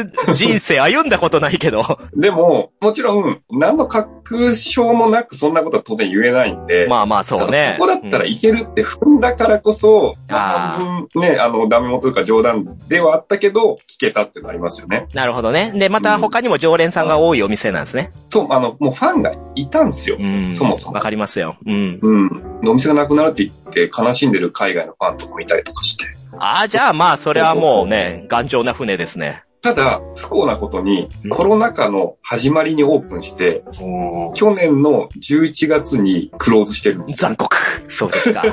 [0.01, 1.99] う人生歩んだことないけど。
[2.15, 7.75] でも、もちろん、何の確証もなくそんなことは当然言えないんで、まあまあそうね。
[7.77, 15.07] ここだったらいけるって踏んだからこそ、あー半分ね、あの、ダメ元とか冗談ではあったけど、聞けたっていうのありますよね。
[15.13, 15.71] なるほどね。
[15.75, 18.11] で、また他にも常連さんが多いお店なんですね。
[18.31, 20.15] そう、あの、もうファンがいたんすよ。
[20.17, 20.53] うん。
[20.53, 21.57] そもそもわかりますよ。
[21.65, 21.99] うん。
[22.01, 22.59] うん。
[22.65, 26.05] お店がなくなるって言って悲しんでる海外のファンとかもいたりとかして。
[26.37, 29.43] ああ、じゃあまあ、それはもうね、頑丈な船ですね。
[29.61, 37.27] ただ、不幸なことにうん、コロナ禍の始まりにオープンして、おー去年の11月にクローズしてるんですよ。
[37.27, 37.57] 残酷。
[37.89, 38.43] そうですか。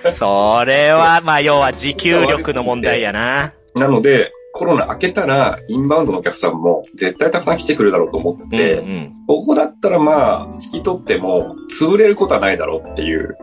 [0.00, 3.52] それは、まあ、要は持久力の問題やな。
[3.76, 9.14] なので、コロナ明けたら、インバウンドのお客さんも絶対たくさん来てくるだろうと思っうんて、うん。
[9.28, 13.38] ここだったらまあ、引き取っても、潰れることはないだろうっていう。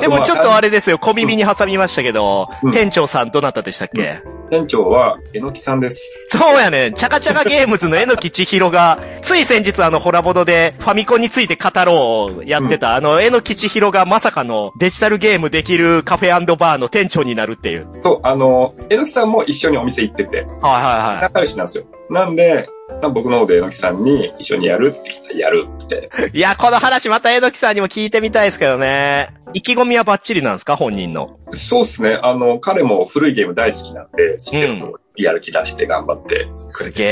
[0.00, 4.20] でもちょっとあれですよ、小耳に挟みましたけど、うん店長さんどなたでしたっけ、
[4.50, 6.12] 店長は、えのきさんです。
[6.28, 6.94] そうやねん。
[6.94, 17.88] チャカチャカゲームズの榎木千尋が、つい先日あの、ホラボドでファミコンについて語ろうやってた、あの、榎木千尋がまさかのデジタルゲームできるカフェバーの店長になるっていう。
[18.02, 20.82] そう、あの、えのきさんも一緒にお店行ってて、はいはい
[21.14, 21.22] はい。
[21.22, 21.84] 仲良しなんですよ。
[22.10, 22.68] なんで、
[23.12, 26.10] 僕の方でえのきさんに一緒にやるって聞いたらやるって。
[26.32, 29.28] いや、この話また榎木さんにも聞いてみたいですけどね。
[29.54, 30.76] 意気込みはバッチリなんですか？
[30.76, 31.38] 本人の。
[31.52, 32.18] そうっすね。
[32.22, 36.50] あの、彼も古いゲーム大好きなんで、知ってるとやる気出して頑張ってくれて。
[36.72, 37.04] すげ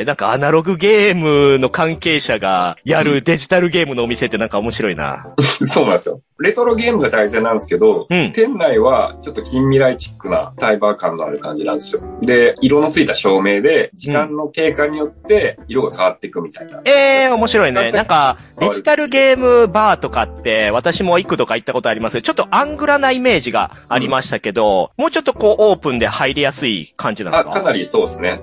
[0.00, 0.04] え。
[0.06, 5.34] なんかアナログゲームの関係者がやるデジタルゲームのお店ってなんか面白いな。
[5.64, 6.20] そうなんですよ。
[6.38, 8.32] レトロゲームが大事なんですけど、うん。
[8.32, 12.02] 店内はちょっと近未来チックなサイバー感のある感じなんですよ。
[12.22, 16.80] で、色のついた照明で、時間の経過によって色が変わっていくみたいな。
[16.86, 17.92] ええー、面白いね。
[17.92, 27.49] なんか、デジタルゲームバーとかって、私も幾度か行ったことありますけど、ちょっとアングラなイメージがありましたけど、もうちょっとこうオープンで入りやすい感じなんですあ、か？
[27.50, 28.40] かなりそうですね。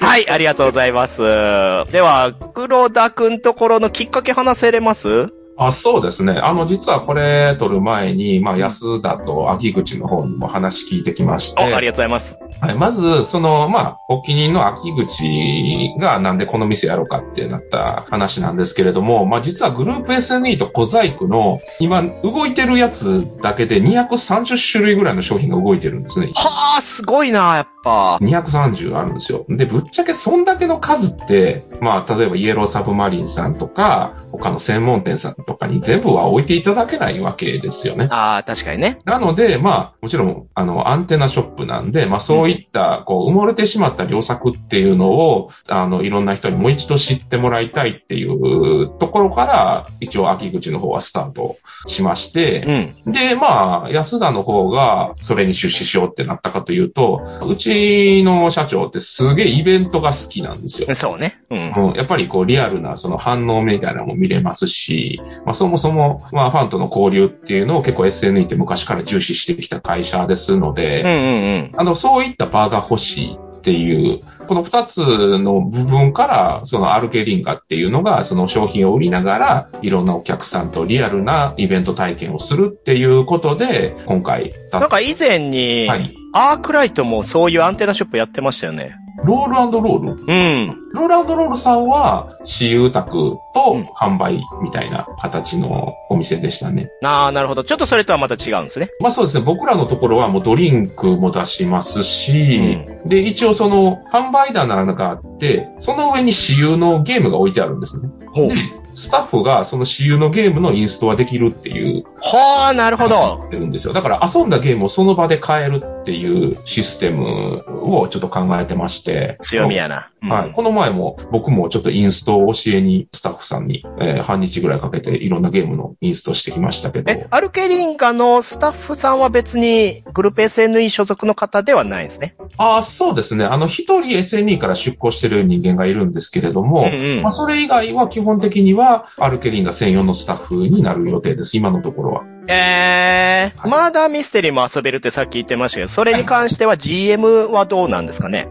[0.00, 1.18] はい、ありがとうございます。
[1.20, 5.28] では、黒田くんところのきっかけ話せれます？
[5.60, 6.32] あ、そうですね。
[6.32, 11.60] あの、実はこれ撮る前に、まあ、安田と秋口の方にも話聞いてきまして。
[11.60, 12.38] お、ありがとうございます。
[12.62, 26.32] はい、まず、その、まあ、お気に入りの秋口がなんでこの店やろうかってなった話なんですけれども、まあ、実はグループ SNE と小細工の今動いてるやつだけで230種類ぐらいの商品が動いてるんですね。
[26.34, 28.16] はあ、すごいな、やっぱ。
[28.16, 29.44] 230あるんですよ。
[29.50, 38.06] で、ぶっちゃけそんだけの数って、まあ、例えばイエローサブマリンさんとか、他の専門店さんとかに全部は置いていただけないわけですよね。
[38.10, 39.00] ああ、確かにね。
[39.04, 51.56] なので、まあ、もちろん、あの、アンテナショップなんで、まあ、そういった、こう、埋もれてしまった良作っていうのを、あの、いろんな人にもう一度知ってもらいたいっていうところから、一応、秋口の方はスタート
[51.88, 53.12] しまして、うん。
[53.12, 60.94] で、まあ、安田の方がそれに出資しようってなったかというと、うちの社長ってすげえイベントが好きなんですよ。
[60.94, 61.42] そうね。
[61.50, 61.72] うん。
[61.72, 71.72] うんやっぱりこうリアルなその反応みたいなのも見れますし、まあそもそもまあファンとの交流っていうのを結構 SNE って昔から重視してきた会社ですのうんで、うんうん。
[71.76, 74.98] あの、そういった場が欲しいっていう、この二つ
[75.38, 86.14] の部分から、そのアルケリンガっていうのが、その商品を売りながら、いろんなお客さんとリアルなイベント体験をするっていうことで、今回、なんか以前に、はい。
[86.32, 88.94] アークライトもそういうアンテナショップやってましたよね。
[89.24, 90.80] ロールロールうん。
[90.92, 96.90] ロールロールさんは、私有宅とうん販売みたいな形のお店でしたね。
[97.02, 97.64] ああ、なるほど。
[97.64, 98.88] ちょっとそれとはまた違うんですね。
[99.00, 108.08] まあそうですね、僕らのところはもうドリンクも出しますし、で、一応その販売棚があって、その上に私有のゲームが置いてあるんですね。
[108.32, 108.54] ほで、
[109.00, 113.46] スタッフがその私有のゲームのインストはできるっていう、はあ、なるほど。
[113.50, 113.92] てるんですよ。
[113.92, 119.38] だから遊んだゲームをその場で買えるっていうシステムをちょっと考えてまして。
[119.40, 120.10] 強みやな。
[120.22, 120.52] うんはい。
[120.52, 127.10] この前も僕もちょっとインストを教えにスタッフさんに、えー半日ぐらいかけていろんなゲームのインストしてきましたけど。
[127.10, 132.34] え、アルケリンガのスタッフさんは別にグループ SNE 所属の方ではないんですね？
[132.58, 133.46] ああ、そうですね。
[133.46, 141.56] あの、一人 SNE から出向してる人間がいるんですけれども、うんうんまあ、それ以外は基本的にはアルケリンガ専用のスタッフになる予定です。
[141.56, 142.24] 今のところは。
[142.48, 148.48] えー、はいマーダーミステリーも遊べるってさっき言ってましたけど、それに関しては GM はどうなんですかね？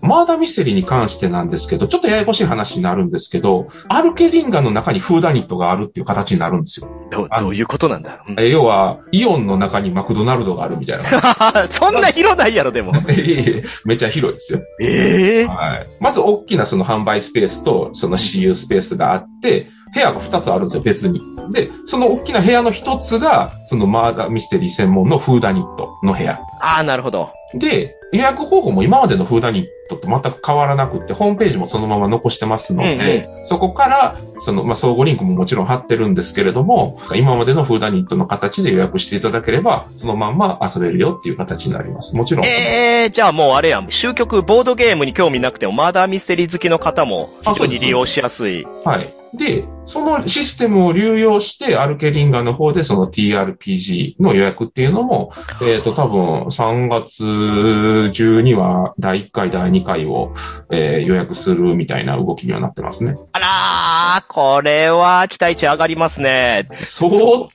[0.00, 6.88] マーダーミステリーに関してなんですけど、ちょっとややこしい話になるんですけど、アルケリンガの中にフーダニットがあるっていう形になるんですよ。
[7.10, 11.04] どう、あどういうことなんだ、うんえ要は、イオンの中にマクドナルドがあるみたいな。
[11.68, 12.92] そんな広ないやろ、でも。
[13.84, 14.60] めっちゃ広いですよ。
[14.80, 15.86] ええはい。
[16.00, 21.20] まず大きなその販売スペースとその私有スペースがあって、部屋が2つあるんですよ、別に。
[21.52, 26.40] で、その大きな部屋の1つが、そのマーダーミステリー専門のフーダニットの部屋。
[26.60, 27.30] ああ、なるほど。
[27.54, 42.16] で、予約方法も今までのフーダニットと全く変わらなくって、ホームページもそのまま残してますので、そこから、その、まあ、相互リンクももちろん貼ってるんですけれども、今までのフーダニットの形で予約していただければ、そのまんま遊べるよっていう形になります。
[42.16, 42.46] もちろん。
[42.46, 43.88] ええー、じゃあもうあれやん。
[43.88, 48.66] 終局、ボードゲームに興味なくても、マーダーミステリー好きの方も非常に利用しやすい。
[48.84, 49.14] はい。
[49.34, 60.34] で、そのシステムを流用して、アルケリンガの方でその TRPG の予約っていうのも、えっ、と、多分3月中には第1回、第2回を、
[60.70, 63.16] えー予約するみたいな動きにはなってますね。
[63.32, 66.68] あらー、これは期待値上がりますね。
[66.74, 67.10] 相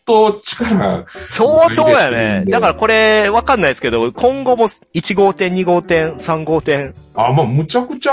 [0.05, 2.45] 当力、相当やね。
[2.47, 6.95] だからこれ、わかんないですけど、今後も1号店、2号店、3号店。
[7.15, 8.11] あ、まあ、むちゃくちゃ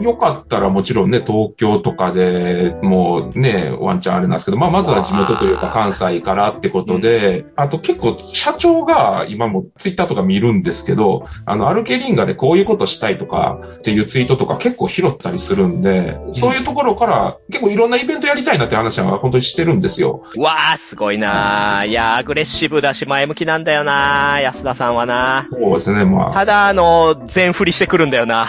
[0.00, 20.24] 良かったらもちろんね、東京とかでもうね、ワンチャンあれなんですけど、まあ、まずは地元というか関西からってことで、あと結構社長が今もツイッターとか見るんですけど、あの、アルケリンガでこういうことしたいとかっていうツイートとか結構拾ったりするんで、そういうところから結構いろんなイベントやりたいなって話は本当にしてるんですよ。
[20.36, 21.88] うわー、すごいなー。
[21.88, 26.32] いやー、アグレッシブだし前向きなんだよなー、安田さんはなそうですね、まあ。
[26.32, 28.48] ただ、あの、全振りしてくるんだよな。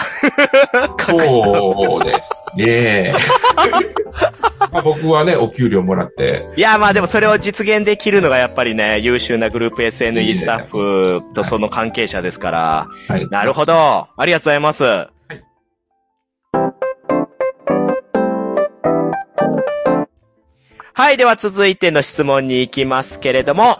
[0.98, 3.14] そうですね。
[4.72, 12.88] まあ僕はね、お給料もらって、いや、まあでもそれを実現できるのがやっぱりね、優秀なグループいい SNE ねスタッフとその関係者ですから。
[13.08, 13.28] はい。
[13.28, 14.08] なるほど。
[14.16, 14.84] ありがとうございます。
[20.96, 21.16] はい。
[21.16, 23.78] では続いての質問に行きますけれども、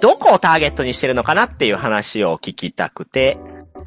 [0.00, 3.38] どこをターゲットにしてるのかなっていう話を聞きたくて、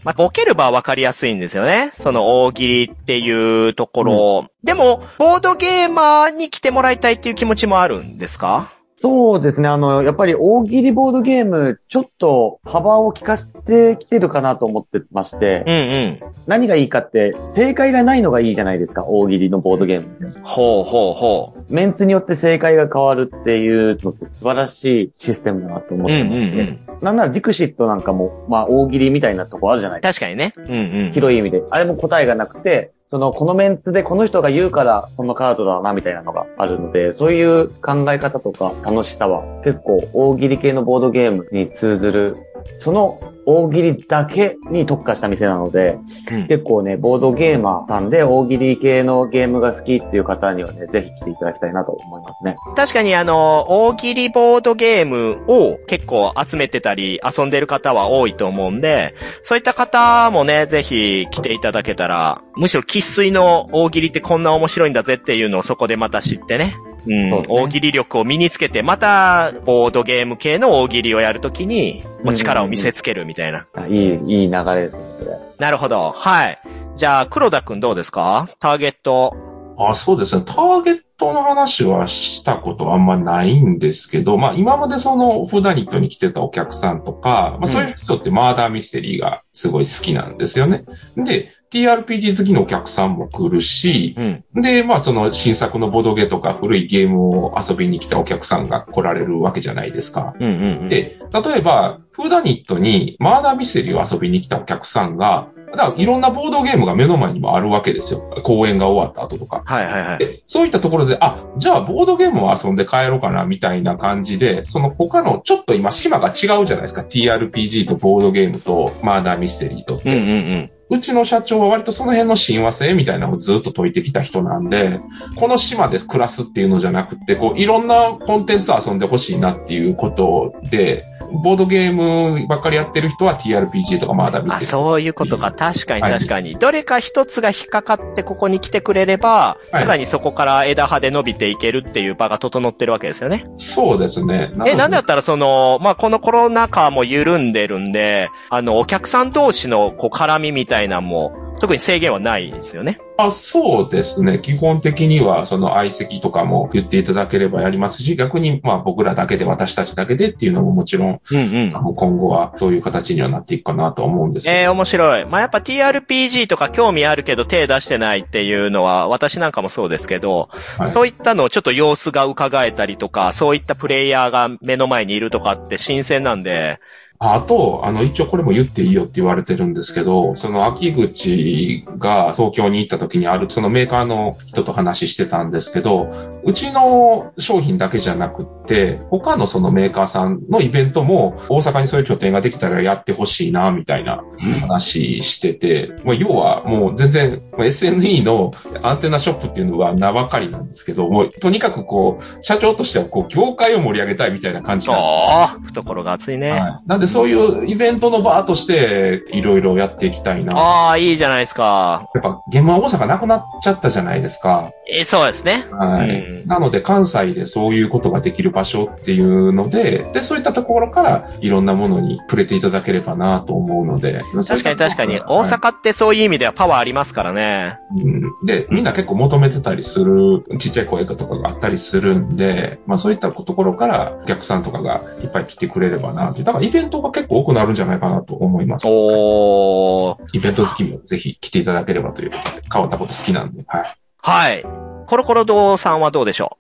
[0.04, 1.92] まあ、ボケる場はわかりやすいんですよね。
[1.94, 4.46] その大喜利っていうところ。
[4.64, 8.72] でも、ボードゲーマーに来てもらいたいっていう気持ちもあるんですか？
[9.00, 9.70] そうですね。
[9.70, 16.34] あの、やっぱり大喜利ボードゲーム、ちょっと幅を利かせてきてるかなと思ってまして、うんうん。
[16.48, 20.40] 何がいいかって、正解がないのがいいじゃないですか、大喜利のボードゲームって。
[20.40, 21.74] ほうほうほう。
[21.74, 26.80] メンツによって正解が変わるっていうのって素晴らしいシステムだなと思ってまして。
[27.02, 30.26] なんならディクシットなんかも、まあ大喜利みたいなとこあるじゃないですか。
[30.26, 30.54] 確かにね。
[30.58, 31.12] うんうん。
[31.12, 31.62] 広い意味で。
[31.70, 42.36] あれも答えがなくて、その、このメンツでこの人が言うから、このカードだな、みたいなのがあるので、そういう考え方とか楽しさは結構大喜利系のボードゲームに通ずる、
[42.80, 43.20] その
[43.50, 45.98] 大喜利だけに特化した店なので、
[46.32, 52.58] うん結構ね、ボードゲーマーさんで大喜利系のゲームが好きっていう方にはね、ぜひ来ていただきたいなと思いますね。
[52.76, 66.76] 確かにあの、大喜利ボードゲームを結構集めてたり遊んでる方は多いと思うんで、そういった方もね、ぜひ来ていただけたら、むしろ喫水の大喜利ってこんな面白いんだぜっていうのをそこでまた知ってね。
[67.08, 73.66] うん、大喜利力を身につけて、また、ボードゲーム系の大喜利をやるときに、もう力を見せつけるみたいな。
[73.74, 75.38] あいい、いい流れですね、それ。
[75.58, 76.12] なるほど。
[76.12, 76.60] はい。
[76.98, 78.50] じゃあ、黒田くんどうですか？
[78.60, 79.36] ターゲット。
[79.80, 80.44] あ、そうですね。
[80.46, 90.84] ターゲットの話はしたことはあんまないんですけど、まあ今までそのフーダニットに来てたお客さんとか、まあそういう人ってマーダーミステリーがすごい好きなんですよね。
[91.16, 94.16] で、TRPG 好きのお客さんも来るし、
[94.54, 94.62] うん。
[94.62, 100.34] で、まあその新作のボドゲとか古いゲームを遊びに来たお客さんが来られるわけじゃないですか。
[100.40, 100.90] うんうんうん。
[100.90, 108.22] で、例えば、フーダニットにマーダーミステリーを遊びに来たお客さんが、だからいろんなボードゲームが目の前にもあるわけですよ。
[108.44, 109.62] 公演が終わった後とか。
[109.66, 110.18] はいはいはい。
[110.18, 117.02] で、そういったところで、あ、じゃあボードゲームを遊んで帰ろうかな、みたいな感じで、その他の、ちょっと今島が違うじゃないですか。
[117.02, 120.10] TRPG とボードゲームとマーダーミステリーとって。
[120.10, 120.72] うんうんうん。
[120.90, 125.02] うちの社長は割とその辺の親和性みたいなのをずっと解いてきた人なんで、
[125.36, 134.72] この島で暮らすっていうのじゃなくて、こう、いろんなコンテンツを遊んでほしいなっていうことで、ボードゲームばっかりやってる人は TRPG とかマーダーミスあ、テリー。
[134.72, 135.52] そういうことか。
[135.52, 136.56] 確かにはい確かに。
[136.56, 143.46] どれか一つが引っかかってここに来てくれれば、はいさらにそこから枝葉で伸びていけるっていう場が整ってるわけですよね。
[143.58, 144.52] そうですね。
[144.66, 153.00] え、なんだだったらその、まあ、このコロナ禍も緩んでるんで、あの、お客さん同士のこう絡みみたいなのも、特に制限はないですよね。
[153.20, 154.38] あそうですね。
[154.40, 164.56] 基本的には、その相席とかも言っていただければやりますし、逆に、まあ僕らだけで、私たちだけでっていうのももちろん、うんうん今後はそういう形にはなっていくかなとは思うんですけど。
[164.56, 165.26] えー、面白い。
[165.26, 176.80] まあ、やっぱ TRPG とか興味あるけど手出してないっていうのは、私なんかもそうですけど、はいそういったのをちょっと様子が伺えたりとか、そういったプレイヤーが目の前にいるとかって新鮮なんで、
[177.20, 186.12] あと、あの、一応これも言っていいよって言われてるんですけど、その秋口が東京に行った時にある、そのメーカーの人と話してたんですけど、
[186.44, 194.24] うちの商品だけじゃなくって、他のそのメーカーさんのイベントも大阪にそういう拠点ができたらやってほしいな、みたいな
[194.62, 198.54] 話してて、まあ、要はもう全然まあ SNE の
[198.84, 206.52] アンテナショップっていうのは名ばかりなんですけど、もうとにかくこう、社長としてはこう、業界を盛り上げたいみたいな感じなああ、懐が熱いね。
[206.52, 206.80] はい。
[206.86, 210.56] なんで、で、そういうイベントの場として、いろいろやっていきたいな。
[210.58, 212.10] ああ、いいじゃないですか。
[212.14, 214.72] やっぱ、ゲームは大阪なくなっちゃったじゃないですか。
[214.90, 215.66] え、そうですね。
[215.72, 216.10] はい。
[216.10, 224.24] うんなので、関西でそういうことができる場所っていうので、で、そういったところから、いろんなものに触れていただければなと思うので。
[224.48, 225.20] 確かに確かに。
[225.28, 227.80] 大はい阪ってそういう意味ではパワーありますからね。
[227.98, 236.44] うんで、みんな結構求めてたりする、ちっちゃい声とかがあったりするんで、まあそういったところからお客さんとかがいっぱい来てくれればなという。
[236.46, 238.88] だからイベントが結構多くなるんじゃないかなと思います。
[238.90, 240.18] おー。
[240.34, 243.84] イベント好きもぜひ来ていただければということで、変わったこと好きなんで、はい。
[244.22, 244.66] はい。
[245.08, 246.58] コロコロ堂さんはどうでしょ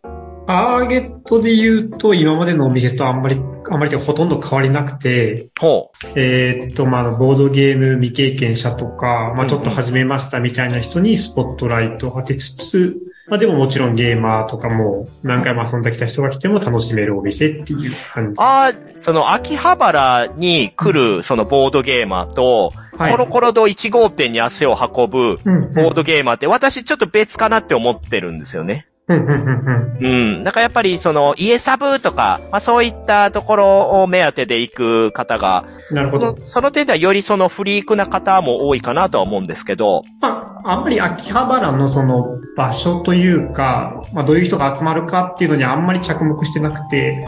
[0.47, 3.35] ターゲットで言うと、今までのお店とあんまり、
[3.69, 5.49] あんまりほとんど変わりなくて、
[6.15, 18.33] えーっと、まあ、あのボードゲーム未経験者とか、まあ、ちょっと始めましたみたいな人にスポットライトを当てつつ、まあ、でももちろんゲーマーとかも何回も遊んできた人が来ても楽しめるお店っていう感う。
[18.33, 18.41] じ。
[18.41, 28.87] ああ、その秋葉原に来るそのボードゲーマーと、はいコロコロ堂1号店に足を運ぶボードゲーマーって私ちょっと別かなって思ってるんですよね。
[29.09, 30.05] うん、うん、うん。
[30.05, 30.43] うん。
[30.43, 36.71] だからやっぱりその家サブとか、まあそういったところを目当てで行く方が、なるほどその。
[36.71, 47.25] 点ではよりそのフリークな方も多いかなとは思うんですけど、まあ、あんまり秋葉原のその場所というか、まあ、どういう人が集まるかっていうのにあんまり着目してなくて。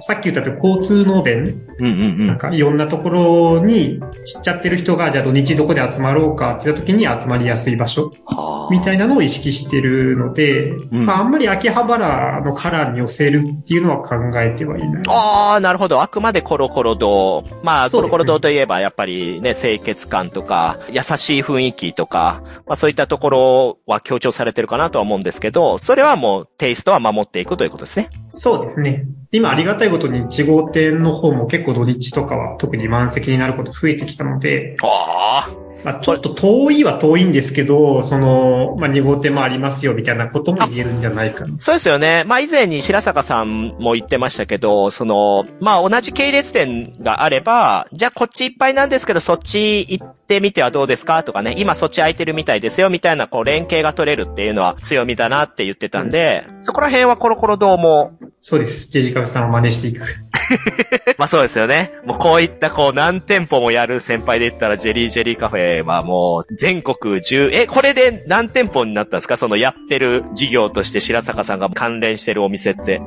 [0.00, 1.36] さっき言ったと交通の便、
[1.78, 2.26] うんうんうん。
[2.26, 15.02] なんかいろんなところに散っちゃってる人が、じゃあ土日どこで集まろうかって言った時に集まりやすい場所はあみたいなのを意識してるので、んまあ、あんまり秋葉原のカラーに寄せるっていうのは考えてはいない。
[15.08, 16.02] ああ、なるほど。
[16.02, 17.44] あくまでコロコロ堂。
[17.62, 28.10] まあ、コロコロ堂といえば、やっぱりね、清潔感とか、優しい雰囲気とか、まあそういったところは強調されてるかなとは思うんですけど、それはもうテイストは守っていくということですね。
[28.28, 29.04] そうですね。
[29.32, 35.65] 今ありがたいことに1号店の方も結構土日とかは特に満席になること増えてきたので、ああ。
[35.86, 41.60] まあ、ちょっと遠いは遠いんですけど、その、まあ、2号店もありますよみたいなことも言えるんじゃないかな。
[41.60, 42.24] そうですよね。
[42.26, 58.90] まあ以前に白坂さんも言ってましたけど、その、まあ同じ系列店があれば、じゃあこっちいっぱいなんですけど、そっち行ってみてはどうですかとかね、今そっち空いてるみたいですよ、みたいなこう連携が取れるっていうのは強みだなって言ってたんで、そこら辺はコロコロ堂もそうです。
[58.90, 60.02] ジェリカフさんを真似していく。
[61.18, 61.92] まあそうですよね。
[62.04, 69.36] もうこういったこう何店舗もやる先輩で言ったらジェリージェリーカフェはもう全国10、え、これで何店舗になったんですか？
[69.36, 73.00] そのやってる事業として白坂さんが関連してるお店って。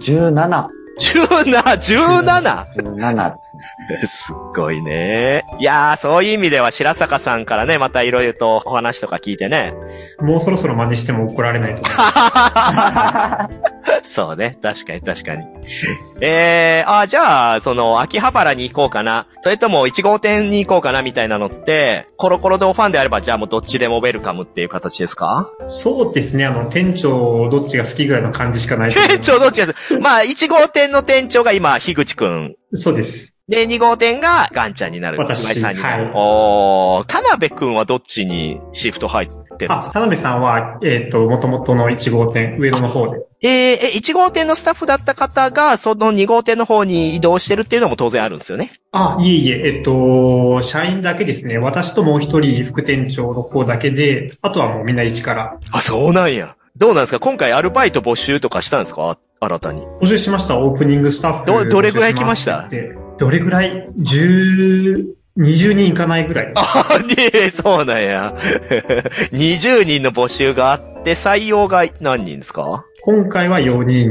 [0.00, 0.68] 17。
[1.00, 2.66] 17、17!
[2.96, 3.34] 17
[3.88, 5.44] ですすっごいね。
[5.58, 9.74] いやー、そういう意味では白坂さんからね、またいろいろとお話とか聞いてね。
[10.20, 11.94] もうそろそろ真似しても怒られないと思う。
[14.04, 14.56] そうね。
[14.62, 15.44] 確かに確かに。
[16.20, 19.26] えー、あ、じゃあ、その、秋葉原に行こうかな。
[19.40, 25.50] それとも1号店に行こうかなみたいなのって、コロコロ堂ファンであれば、じゃあもうどっちでもウェルカムっていう形ですか？
[25.66, 26.46] そうですね。
[26.46, 32.56] あの、店長どっちが好きぐらいの感じしかない店長どっちですまあ、1号店の店長が今、樋口くん。
[32.72, 33.42] そうです。
[33.48, 35.18] で、2号店がガンちゃんになる。
[35.18, 36.04] 私さんになる。
[36.04, 43.20] はいおー、田辺くんはどっちにシフト入ってるんですあ、か田辺さんは、えっ、と、元々の1号店、上野の方で。
[43.42, 48.72] えー、え、1号店のスタッフだった方が、その2号店の方に移動してるっていうのも当然あるんですよね？
[48.92, 51.58] あ、いえいえ、えっと、社員だけですね。
[51.58, 55.58] 私ともう一人副店長の方だけで、あとはもうみんな一から。
[55.70, 56.56] あ、そうなんや。
[56.76, 57.20] どうなんですか？
[57.20, 59.16] 今回アルバイト募集とかしたんですか？
[59.40, 59.82] 新たに。
[60.00, 61.46] 募集しました、オープニングスタッフ。
[61.46, 62.68] どどれぐらい来ました？
[63.18, 65.06] どれぐらい ?10、
[65.38, 66.52] 20人いかないぐらい。
[66.56, 66.84] あ、
[67.32, 68.34] ねそうなんや。
[69.32, 72.84] 20人の募集があって、採用が何人ですか？
[73.02, 74.10] 今回は4人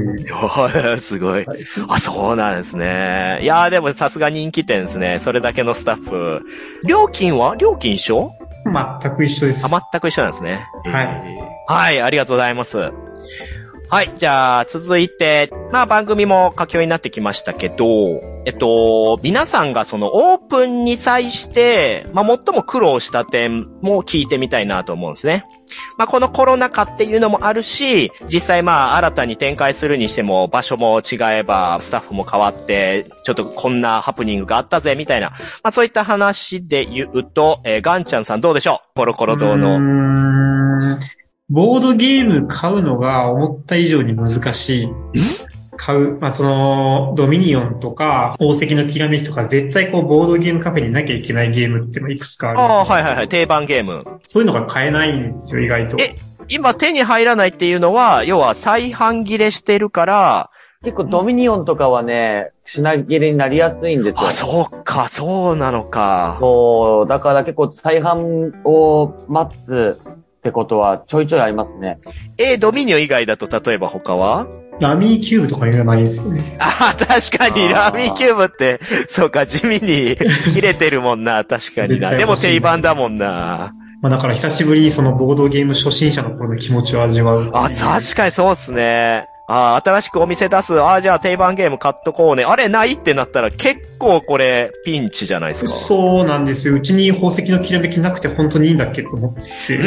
[1.02, 1.46] すごい。
[1.90, 3.40] あ、そうなんですね。
[3.42, 5.20] いやーでもさすが人気店ですね。
[5.20, 6.42] それだけのスタッフ。
[6.88, 7.56] 料金は？
[7.56, 8.32] 料金一緒
[8.66, 9.66] 全く一緒です。
[9.66, 10.68] あ、全く一緒なんですね。
[10.86, 12.78] はいえーはい、ありがとうございます。
[13.90, 17.86] はい、じゃあ、続いて、まあ番組も佳境になってきましたけど、
[18.46, 25.46] えっと、皆さんがそのオープンに際して、まあ最も苦労した点も聞いてみたいなと思うんですね。
[25.98, 35.30] まあこのコロナ禍っていうのもあるし、実際まあ新たに展開するにしても場所も違えば、スタッフも変わって、ちょっとこんなハプニングがあったぜ、みたいな。
[35.30, 38.98] まあそういった話で言うと、えーガンちゃんさんどうでしょう？
[38.98, 40.98] コロコロ堂の。
[41.54, 44.90] んボードゲーム買うのが思った以上に難しい。
[45.78, 52.60] 買う、まあ、その、ドミニオンとか、宝石のきらめきとか、絶対こう、ボードゲームカフェになきゃいけないゲームっていくつかある。
[52.60, 53.28] ああ、はいはいはい。
[53.28, 54.06] 定番ゲーム。
[54.24, 55.98] そういうのが買えないんですよ、意外と。
[56.00, 56.16] え
[56.50, 60.50] 今手に入らないっていうのは、要は再販切れしてるから、
[60.84, 64.28] 結構ドミニオンとかはね、品切れになりやすいんですよ。
[64.28, 66.38] あ、そうか、そうなのか。
[66.40, 70.00] そう、だから結構再販を待つ
[70.44, 72.00] ってことはちょいちょいありますね。
[72.38, 74.46] え、ドミニオン以外だと例えば他は？
[74.82, 76.58] ラミーキューブとかいう名前ですよね。
[76.60, 80.18] あ、確かに、ラミーキューブって、そうか、地味に
[80.54, 82.12] 切れてるもんな、確かにな。
[82.12, 83.72] でも定番だもんな。
[84.02, 87.52] まあだから久しぶりにそのボードゲーム初心者の頃の気持ちを味わうう。
[87.54, 89.28] あ、確かにそうっすね。
[89.48, 90.82] あ新しくお店出す。
[90.82, 92.46] あじゃあ定番ゲーム買っとこうね。
[92.46, 95.72] あれ、ないってなったら結構これ、ピンチじゃないですか。
[95.72, 96.76] そうなんですよ。
[96.76, 99.34] うちに宝石のきらめきなくて本当にいいんだっけと思っ
[99.68, 99.76] て。
[99.76, 99.80] う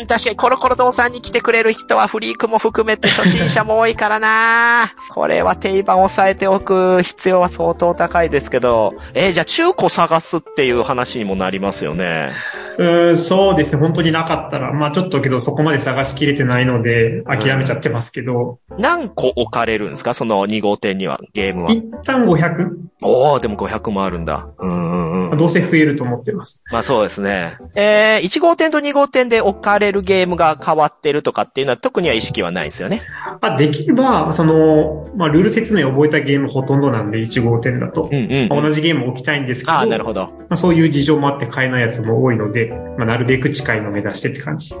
[0.00, 12.30] ーん、確かにコロコロ堂さんに来てくれる人はフリークも含めて初心者も多いからなこれは定番を抑えておく必要は相当高いですけど、えーじゃあ中古探すっていう話にもなりますよね。
[12.78, 13.80] うーん、そうですね。
[13.80, 14.72] 本当になかったら。
[14.72, 18.58] まあちょっとけどそこまで探しきれてないので諦めちゃってますけど。
[18.78, 20.14] 何個置かれるんですか？
[20.14, 21.72] その2号店には、ゲームは。
[21.72, 22.70] 一旦 500?
[23.02, 24.48] おー、でも500もあるんだ。
[24.58, 25.36] うんうんうん。
[25.36, 26.64] どうせ増えると思ってます。
[26.72, 27.58] まあそうですね。
[27.74, 33.02] えー、1号店と2号店で置かれるゲームが変わってるとかっていうのは特には意識はないですよね。
[33.42, 38.08] まあできれば、その、まあルール説明を覚えたゲームほとんどなんで1号店だと。
[38.10, 38.48] うんうん。
[38.48, 39.72] まあ同じゲームを置きたいんですけど。
[39.72, 40.22] ああ、なるほど。
[40.22, 44.74] まあ、そういう事情もあって買えないやつも多いので、まあ、なるべく近いのを目指してって感じ。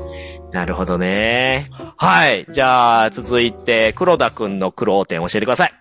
[0.52, 1.68] なるほどね。
[1.96, 2.46] はい。
[2.50, 5.72] じゃあ、続いて、黒田くんの苦労点教えてください。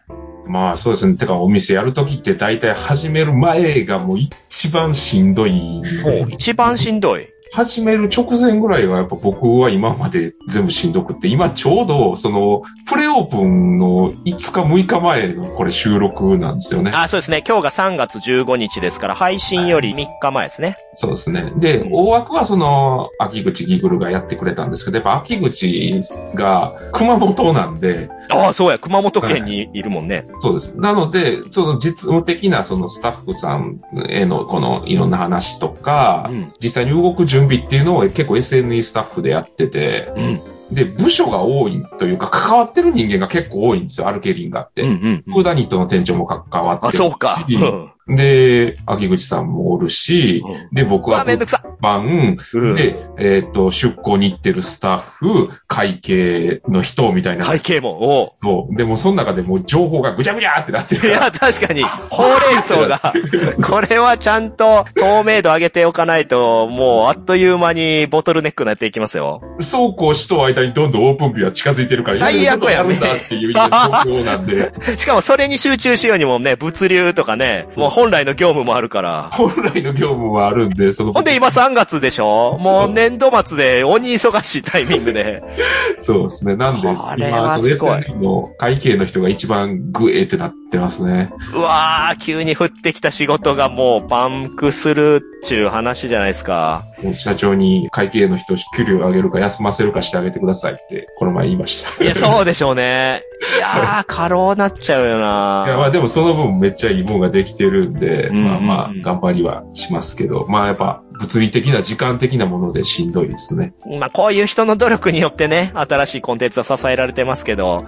[0.45, 1.15] まあそうですね。
[1.15, 5.81] てかお店やるときって大体始める前がもう一番しんどい。
[6.29, 7.32] 一番しんどい。
[7.53, 16.91] 始める直前ぐらいがやっぱ僕は今まで全部しんどくって、今ちょうどそのプレオープンの5日6日前のこれ収録なんですよね。
[16.93, 17.43] あ、そうですね。
[17.47, 20.77] 今日が3月15日ですから、配信より3日前ですね。
[20.93, 21.53] そうですね。
[21.57, 26.01] で、大枠はその秋口ギグルがやってくれたんですけど、やっぱ秋口
[26.33, 28.79] が熊本なんで、ああ、そうや。
[28.79, 30.25] 熊本県にいるもんね。
[30.39, 30.77] そうです。
[30.77, 36.53] なので、その実務的なそのスタッフさんへのこのいろんな話とか、うん。
[36.61, 40.41] 実際に動く準備っていうのを結構 SNE スタッフでやってて、うん。
[40.75, 44.73] で、部署が多いというか、関わってる人間が結構多いんですよ、アルケリンガっうん。
[44.73, 44.81] て。
[44.83, 45.23] うん。
[45.27, 46.97] フーダニットの店長も関わってあ、るし。
[46.97, 47.45] そうか。
[47.47, 47.92] うん。
[48.07, 51.63] で、秋口さんもおるし、で、僕はめんどくさ。
[51.79, 52.75] 番、うん。
[52.75, 57.45] で、えっ、と、出向に行ってるスタッフ、会計の人みたいな。
[57.45, 58.75] 背景も、そう。
[58.75, 61.09] でも、その中でもう情報がぐちゃぐちゃってなってる。
[61.09, 63.13] いや、確かに、ほうれん草が、
[63.65, 69.41] これはちゃんと透明度上げておかないと、もうあっという間にボトルネックになっていきますよ。
[69.61, 79.29] そうこうしと間にどんどんオープン日は近づいてるから、最悪ややるんだっていう状況なんで、 しかもそれに集中しようにもね、物流とかね、もう本来の業務もあるから。
[79.31, 82.57] 本来の業務はあるんで、その、ほんで今3月でしょ？
[82.59, 85.43] もう年度末で鬼忙しいタイミングで。
[85.99, 86.55] そうですね。
[86.55, 91.31] なんで、これはすごい SNE の会計の人が一番グエーってなってますね。
[91.53, 96.83] うわー、急に降ってきた仕事がもうパンクするっちゅう話じゃないですか。
[97.13, 102.03] 社長に会計の人給料上げるか休ませるかしてあげてくださいって、この前言いました。
[102.03, 103.23] いや、そうでしょうね。
[103.57, 113.73] いやー、過労なっちゃうよいや、まなあでもその分めっちゃいいもんができてるんで、うんうんうんまあまあ頑張りはしますけど、まあやっぱ物理的な時間的なものでしんどいですね。
[113.99, 117.85] まあ、こういう人の努力によってね、新しいコンテンツは支えられてますけど、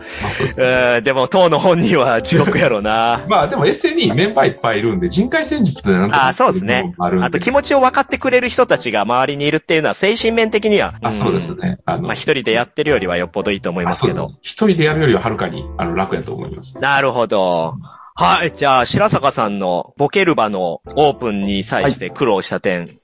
[0.55, 3.25] でも当の本人は地獄やろうな。
[3.27, 10.93] まあでも SNE メンバーいっぱいいるんで、人海戦術でなんとかあそうですねあと気持ちを分かってくれる人たちが周りにいるっていうのは精神面的には。
[11.01, 11.79] あ、そうですね。
[11.85, 14.33] あの、まあ、一人でやってるよりはよっぽどいいと思いあますけど。
[14.41, 16.79] 一人でやるよりははるかにあの楽やと思います。
[16.79, 17.75] なるほど。
[18.15, 18.53] はい。
[18.55, 22.97] じゃあ、白坂さんのボケルバのオープンに際して苦労した点。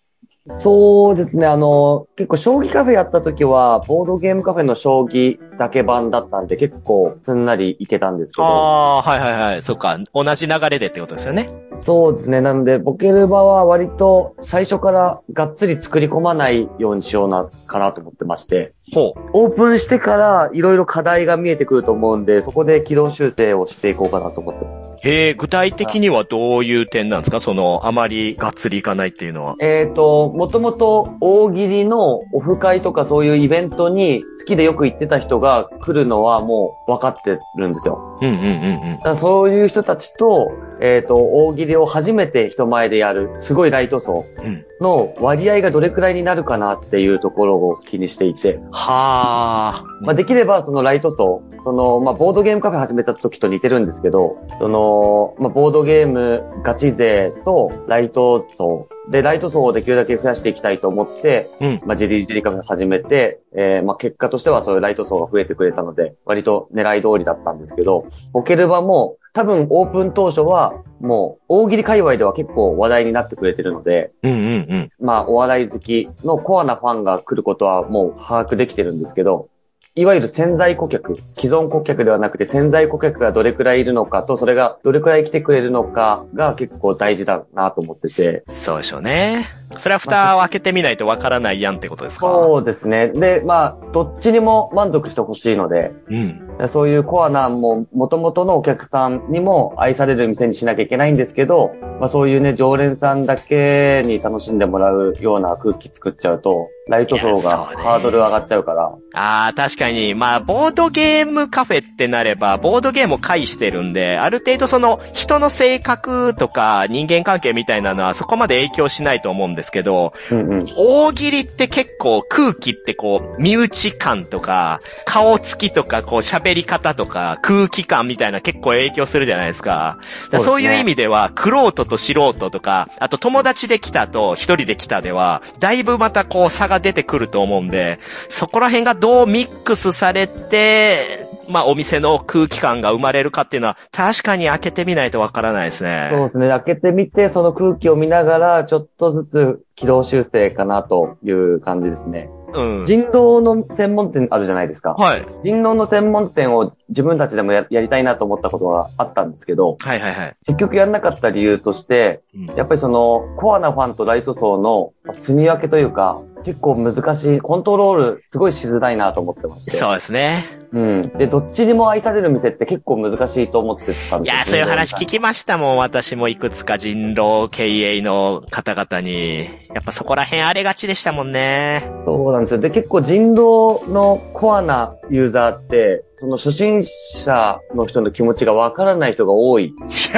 [0.47, 9.61] そうですね、あの、結構将棋カフェやった時は、ボードゲームカフェの将棋だけ版だったんで、結構すんなりいけたんですけど、ああー、はいはいはい。
[9.61, 9.99] そっか。
[10.15, 11.47] 同じ流れでってことですよね。
[11.77, 19.19] そうですね、なんで、ボケルバは割と最初からがっつり作り込まないようにしような、かなと思ってまして、ほう。
[19.33, 24.90] オープンしてからいろいろ課題が見えてくると思うんで、そこで軌道修正をしていこうかなと思ってます。
[25.03, 27.39] へえ、具体的にはどういう点なんですか？
[27.39, 29.55] その、あまりがっつりいかないっていうのは。
[29.59, 38.19] えっ、と、もともと大喜利のオフ会とかそういうイベントに好きでよく行ってた人が来るのはもう分かってるんですよ。
[38.21, 38.99] うんうんうんうん。
[39.03, 49.85] だそういう人たちと、えっ、と、大喜利を初めて人前でやる、すごいライト層うんの割合がどれくらいになるかなっていうところを気にしていて、はあ。
[50.01, 54.90] まあ、できればそのライト層、その、まあ、ボードゲームカフェ始めた時と似てるんですけど、その、
[55.39, 74.89] まあ、ボードゲームガチ勢とライト層で、ライト層をできるだけ増やしていきたいと思って、うんまあ、ジェリージェリーカフェ始めて、えーまあ、結果としてはそういうライト層が増えてくれたので、割と狙い通りだったんですけど、ポケルバも、多分オープン当初は、もう、大喜利界隈では結構話題になってくれてるので、うんうんうん。
[74.99, 79.47] まあ、お笑い好きのコアなファンが来ることはもう把握できてるんですけど、
[79.93, 88.43] いわゆる潜在顧客、既存顧客ではなくて潜在顧客がどれくらいいるのかと、それがどれくらい来てくれるのかが結構大事だなと思ってて。
[88.47, 89.43] そうでしょうね。
[89.77, 92.27] それは蓋を開けてみないとわからないやんってことですか？
[92.27, 93.09] そうですね。
[93.09, 96.69] で、まあ、どっちにも満足してほしいので、うん。
[96.69, 108.91] そういうコアな、もう、元々のお客さんにも愛される店にしなきゃいけないんですけど、まあそういうね、常連さんだけに楽しんでもらうような空気作っちゃうと、ライト層がハードル上がっちゃうから。
[109.13, 110.13] ああ、確かに。
[110.13, 120.67] まあ、ボードゲームカフェってなれば、ボードゲームを介してるんで、ある程度その人の性格とか人間関係みたいなのはそこまで影響しないと思うんですけど、うんうん。
[120.77, 129.97] 大喜利って結構空気ってこう、身内感とか、顔つきとか、こう喋り方とか、空気感みたいな結構影響するじゃないですか。
[130.25, 146.09] そですねそうういう意味では、クロートと素人とか、あと友達で来たと一人で来たでは、だいぶまたこう差が出てくると思うんで、そこら辺がどうミックスされて、まあお店の空気感が生まれるかっていうのは、確かに開けてみないとわからないですね。
[146.11, 146.49] そうですね。
[146.49, 152.29] 開けてみて、その空気を見ながら、ちょっとずつ軌道修正かなという感じですね。
[152.53, 152.85] うん。
[152.85, 154.93] 人狼の専門店あるじゃないですか。
[154.93, 155.25] はい。
[155.43, 160.35] 人狼の専門店を自分たちでもややりたいなと思ったことがあったんですけど、はいはいはい。
[160.45, 169.71] 結局やんなかった理由として、うんやっぱりその、コアなファンとライト層の住み分けというか、結構難しい、コントロールすごいしづらいなと思ってまして。
[169.71, 170.43] そうですね。
[170.73, 171.09] うん。
[171.17, 175.77] で、どっちにも愛される店って結構難しいと思ってたんですよいや、そういう話聞きましたもん。
[175.77, 179.49] 私もいくつか人狼経営の方々に。
[179.73, 181.89] やっぱそこら辺荒れがちでしたもんね。
[182.05, 182.59] そうなんですよ。
[182.59, 189.73] で、結構人狼のコアなユーザーって、その初心者の人の気持ちがわからない人が多い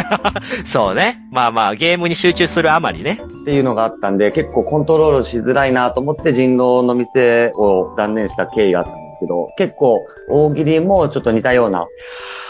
[0.65, 1.19] そうね。
[1.31, 3.21] まあまあ、ゲームに集中するあまりね。
[3.41, 11.87] っていうのがあったんで、結構コントロールしづらいなと思って人狼の店を断念した経緯があったけど、結構大喜利もちょっと似たような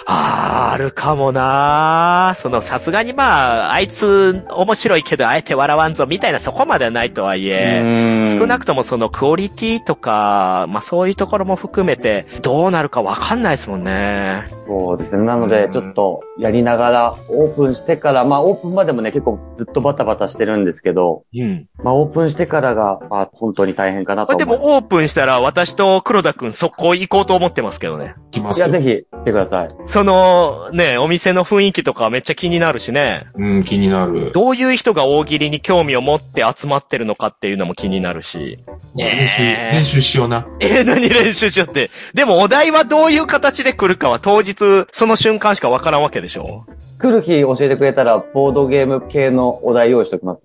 [0.05, 14.45] あー、あるかもなその、さすがにまあ、あいつ面白いけど、あえて笑わんぞ、みたいなそこまではないとはいえ、少なくくともそのクオリティとか、まあそういうところも含めて、どうなるかわかんないですもんね。
[14.65, 15.23] そうですね。
[15.23, 21.67] なのでう、んちょっとやりながら、オープンしてから、まあオープンまでもね、結構ずっとバタバタしてるんですけど、うん。
[21.83, 28.05] まあオープンしてからが、まあ本当に大変かなとでもオープンしたら私と黒田くん速攻行こうと思ってますけどね。
[28.05, 28.81] いや、来ますよぜ。
[28.81, 29.69] ひ来てください。
[29.85, 33.25] その、ね、お店の雰囲気とかめっちゃ気になるしね。
[33.35, 34.31] うん、気になる。
[34.33, 38.59] どういう人が大喜利に興味を持って集まってるのかっていうのも気になるし。
[38.95, 40.47] 練習、練習しような。
[40.61, 41.91] えー、何練習しようって。
[42.13, 46.65] でもお題はどういう形で来るかは当日、その瞬間しかわからんわけでしょ？
[47.03, 50.41] 来る日教えてくれたら、ボードゲーム系のお題用意しておきます。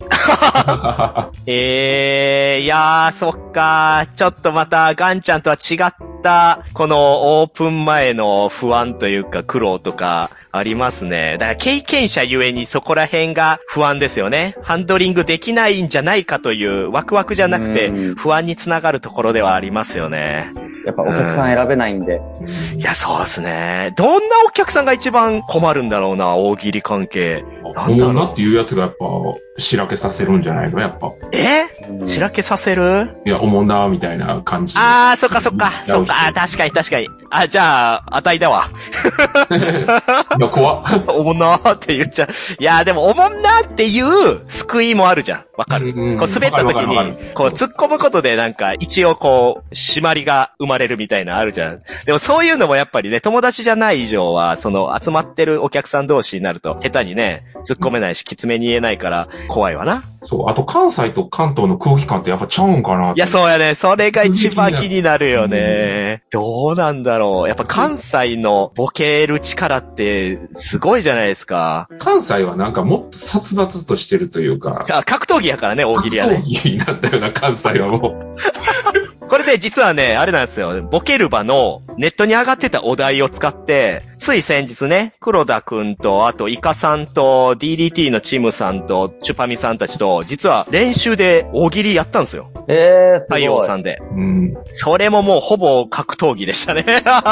[1.47, 11.37] えー、いやー、そっかちょっとまた、ガンちゃんとは違った、このオープン前の不安というか苦労とか、ありますね。
[11.39, 14.55] だから経験者ゆえにそこら辺が不安ですよね。
[14.63, 20.53] ハンドリングできないんじゃないかというワクワクじゃなくてうん不安につながるところではありますよね。
[20.87, 22.19] やっぱお客さん選べないんで。
[22.77, 23.93] いや、そうですね。
[23.97, 27.45] どんなお客さんが一番困るんだろうな、大喜利関係。
[27.75, 29.07] なんだろうなっていうやつがやっぱ、
[29.59, 31.13] しらけさせるんじゃないのやっぱ。
[31.33, 31.65] え？
[31.91, 33.11] うんしらけさせる？
[33.27, 34.75] いや、思うなみたいな感じ。
[34.79, 37.09] あー、そっかそっか、うんそっか、確かに確かに。
[37.29, 38.65] あ、じゃあ、あたいだわ。
[40.41, 41.05] いや、怖っ。
[41.09, 42.29] おもんなーって言っちゃう。
[42.61, 45.45] いや、でも、おもんなーっていう救いもあるじゃん。
[45.57, 45.93] わかる。
[45.97, 46.97] うんこう滑った時に、
[47.35, 51.83] こう突っ込むことでなんか一応こう、締まりが生まれるみたいなのあるじゃん。
[52.07, 60.03] でもそういうのもやっぱりね、友達じゃない以上は、その集まってるお客さん同士になると、下手にね、突っ込めないし、きつめに言えないから、怖いわな。
[60.29, 60.51] そう。
[60.51, 63.75] あと、関西と関東の空気感ってやっぱちゃうんかないや、そうやね。
[63.75, 66.23] それが一番気になるよね。
[66.31, 67.49] どうなんだろう。
[67.49, 71.89] やっぱ関西のボケる力ってすごいじゃないですか。
[71.99, 76.47] 関西はなんかもっと殺伐としてるというか、あ格闘技やからね、大喜利はね格。
[76.47, 78.35] 闘技になったような関西はもう。
[79.29, 80.83] これで実はね、あれなんですよ。
[80.83, 92.51] ボケルバのネットに上がってたお題を使って、つい先日ね、黒田くんと、あとイカさんと、DDT のチムさんと、チュパミさんたちと、実は練習で大喜利やったんですよ。
[92.69, 93.65] えー、す太陽。
[93.65, 94.01] さんで。
[94.13, 94.55] うん。
[94.73, 96.85] それももうほぼ格闘技でしたね。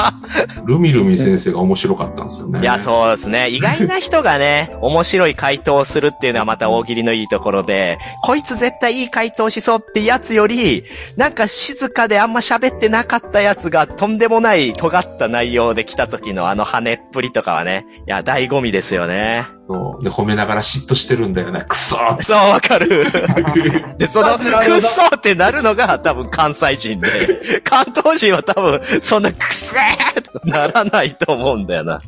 [0.67, 2.61] ルミルミ先生が面白かったんですよね。
[2.61, 3.49] いや、そうですね。
[3.49, 10.85] 意外な人がね、面白い回答をするっていうのはまた大喜利のいいところで、こいつ絶対いい回答しそうってやつより、
[11.17, 19.47] なんか静かであんま喋ってなかったやつがとんでもない尖った内容で来た時のあの羽っぷりとかはね、いや、醍醐味ですよね。
[19.69, 21.65] そうで、褒めながら嫉妬してるんだよね。
[21.69, 22.25] くそーって。
[22.25, 23.07] そう、わかる。
[23.99, 31.99] で、その、くっそーってなるのが多分関西人で、関東人は多分、そんなくせーとならないと思うんだよな。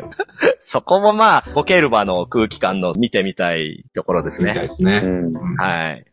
[0.58, 4.50] そこもまあ、ボケルバの空気感の見てみたいところですね。
[4.50, 5.02] みたいですね。
[5.04, 5.32] うん。
[5.56, 6.04] はい。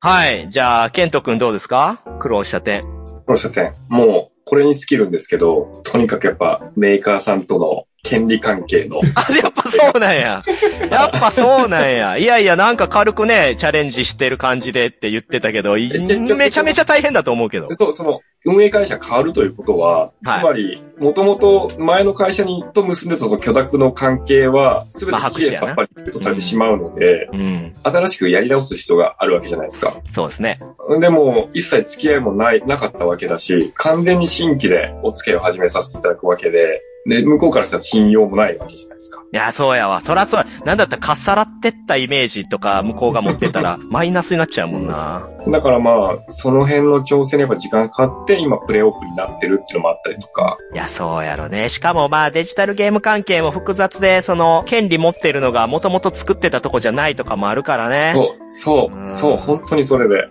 [0.00, 0.48] はい。
[0.48, 2.00] じゃあ、ケント君どうですか？
[2.20, 2.82] 苦労した点。
[2.82, 10.42] 苦労した点、もう、これに尽きるんですけど、とにかくやっぱ、メーカーさんとの権利関係の、あ、やっぱそうなんや。
[10.90, 12.16] やっぱそうなんや。
[12.16, 17.66] いやいや、なんか軽くね、チャレンジしてる感じでって言ってたけど、めちゃめちゃ大変だと思うけど。
[17.70, 27.74] そう、その、運営会社変わるということは、はいつまり、もともと前の会社にと結んでたその許諾の関係は、すべてまあきれいさっぱりセットされてしまうので、うん。
[27.82, 30.00] 新しくやり直す必要があるわけじゃないですか。
[30.08, 30.60] そうですね。
[31.00, 39.22] でも、一切付き合いもない、なかったわけだし、完全に新規でお付き合いを始めさせていただくわけで、で、向こうからしたら信用もないわけじゃないですか。
[39.32, 40.00] いや、そうやわ。
[40.02, 40.46] そらそうや。
[40.64, 45.26] なんだったらかっさらってったイメージとか向こうが持ってたら、 マイナスになっちゃうもんな。
[45.46, 51.70] だからまあ、その辺の調整にやっぱ時間かかって、今プレイオープンになってるっていうのもあったりとか、いや、そうやろね。
[51.70, 58.12] しかもまあデジタルゲーム関係も複雑で、その、権利持ってるのがもともと作ってたとこじゃないとかもあるからね。
[58.14, 60.28] そう、そうう、んそう、本当にそれで。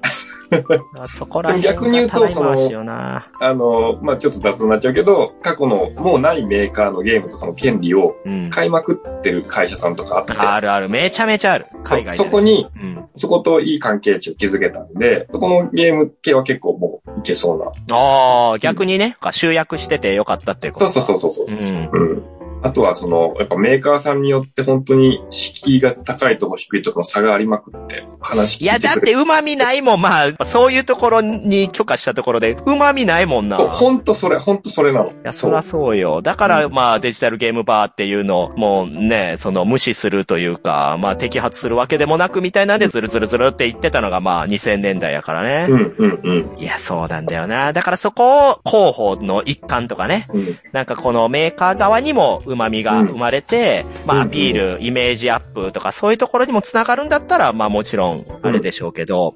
[1.07, 3.29] そこら辺が逆に言うとただい回しよな。
[3.39, 8.49] あの、まあちょっと雑になっちゃうけど、過去のもうないメーカーのゲームとかの権利をうん。
[8.49, 10.89] 買いまくってる会社さんとかあって、あるある。
[10.89, 11.65] めちゃめちゃある。
[11.83, 12.11] 海外で。
[12.11, 13.05] そこに、うん。
[13.15, 17.95] そこといい関係値を築けたんで、そこのゲーム系は結構もういけそうな。
[17.95, 21.89] ああ、逆にね、集約しててよかったっていうことそうそうそうそうそう。
[21.93, 30.01] うんうんあとはその、やっぱメーカーさんによって本当に敷居が高いとこ低いとこの差がありまくって、話聞いていや、だって旨味ないもん。
[30.01, 33.57] まあ、そういうところに許可したところで、旨味ないもんな。
[33.57, 35.09] そう本当それ、本当それなの。
[35.09, 36.21] いや、そらそうよ。
[36.21, 45.67] だから、まあ、デジタルゲームバーっていうのを、もうね、その無視するというか、まあ、摘発するわけでもなくみたいなんで、ズルズルズルって言ってたのが、まあ、2000年代やからね。
[45.69, 46.57] うん、うん、うん。
[46.57, 47.71] いや、そうなんだよな。
[47.71, 50.27] だからそこを、広報の一環とかね。
[50.33, 59.35] うんなんかこのメーカー側にも旨味が生まれて、まあ、うんアピール、イメージアップとか、そういうところにも繋がるんだったら、まあ、もちろん、あれでしょうけど。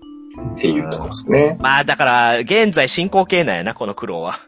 [0.55, 1.57] っていうところですね。
[1.59, 4.39] まあ、だから、現在進行形なんやな、この苦労は。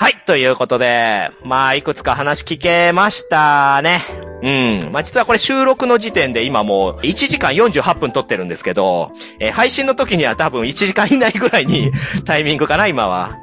[0.00, 4.00] はい、ということで、まあ、いくつか話聞けましたね。
[4.42, 4.48] う
[4.88, 4.92] ん。
[4.92, 11.90] まあ、実はこれ収録の時点で今もう1時間48分撮ってるんですけど、えー配信の時には多分1時間以内ぐらいに
[12.24, 13.36] タイミングかな、今は。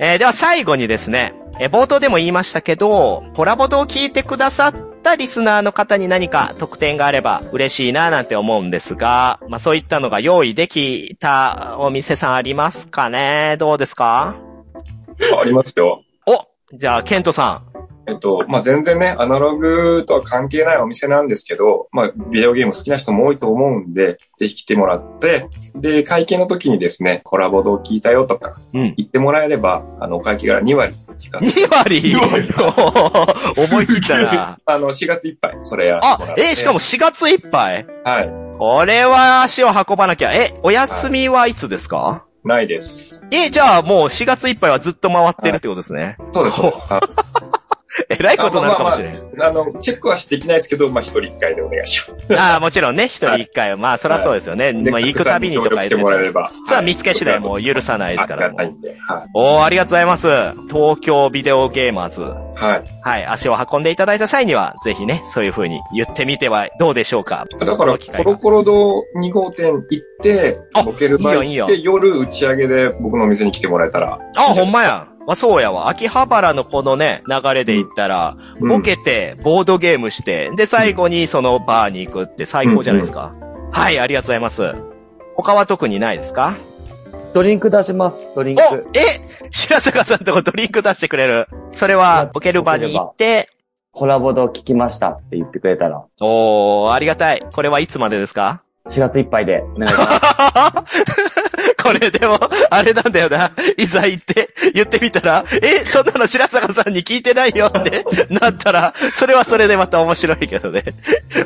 [0.00, 13.54] えーでは最後にですね、えー冒頭でも言いましたけど、コラボドを聞いてくださったリスナーの方に何か特典があれば嬉しいななんて思うんですが、まあそういったのが用意できたお店さんありますかね？
[13.60, 14.34] どうですか？
[15.40, 16.02] ありますよ。
[16.26, 16.46] お
[16.76, 17.62] じゃあ、ケントさ
[18.06, 25.46] えっと、まあ、全然ね、アナログとは関係ないお店なんですけど、まあ、ビデオゲーム好きな人も多いと思うんで、ぜひ来てもらって、
[25.76, 28.78] で、会計の時にですね、コラボドを聞いたよとか、ん。
[28.78, 28.94] うん。
[28.96, 32.02] 言ってもらえれば、あの、お会計から2割引かせて、2割
[33.56, 34.58] 思い切ったな。
[34.66, 36.34] あの、4月いっぱい、それやらせあ。
[36.36, 37.86] え、しかも4月いっぱい？
[38.04, 38.32] はい。
[38.58, 40.32] これは足を運ばなきゃ。
[40.32, 42.24] え、お休みはいつですか？
[42.44, 43.26] ないです。
[43.30, 46.16] え、じゃあもう4月いっぱいはずっと回ってるってことですね。
[46.30, 46.88] そうです、そうです。
[47.90, 49.14] あ えらいことになるかもしれん。
[49.14, 52.38] あの、チェックはできないですけど、まあ、一人一回でお願いします。
[52.38, 53.76] ああ、もちろんね、一人一回は。
[53.76, 54.72] まあ、そりゃそうですよね。
[54.72, 56.52] でまあ、行くたびにとか言拡散に協力してもらえれば。
[56.66, 58.46] それは見つけ次第もう許さないですから。
[58.46, 58.74] ありがたい
[59.34, 60.28] おー、ありがとうございます。
[60.68, 62.22] 東京ビデオゲーマーズ。
[62.22, 62.24] い。
[62.24, 62.82] はい。
[63.02, 67.46] はい、足を運んでいただいた際には、ぜひね、そういう風に言ってみてはどうでしょうか。
[67.58, 74.18] だから、コロコロ堂2号店行ってあ、ボケる場いいよいいよ行って、夜打ち上げで僕のお店に来てもらえたら。
[74.36, 75.09] あ、ほんまやん。
[75.26, 75.88] まあ、そうやわ。
[75.88, 83.32] 秋葉原のこのね、流れで言ったら、うんボケて、ボードゲームして、で、最後にそのバーに行くって最高じゃないですか。
[83.72, 84.74] はい、ありがとうございます。
[85.36, 86.56] 他は特にないですか？
[87.32, 88.88] ドリンク出します、ドリンおク。
[88.94, 89.00] え？
[89.50, 91.46] 白坂さんとこドリンク出してくれる。
[91.72, 93.48] それは、ボケる場に行って、
[93.92, 96.04] コラボド聞きましたって言ってくれたら。
[96.20, 97.42] おー、ありがたい。
[97.52, 98.62] これはいつまでですか？
[98.90, 101.04] 4月いっぱいでお願いします。
[101.82, 102.38] これでも、
[102.70, 103.52] あれなんだよな。
[103.76, 110.82] いざ言って、言ってみたら、え、そんなの白坂さんに聞いてないよってなったら、それはそれでまた面白いけどね。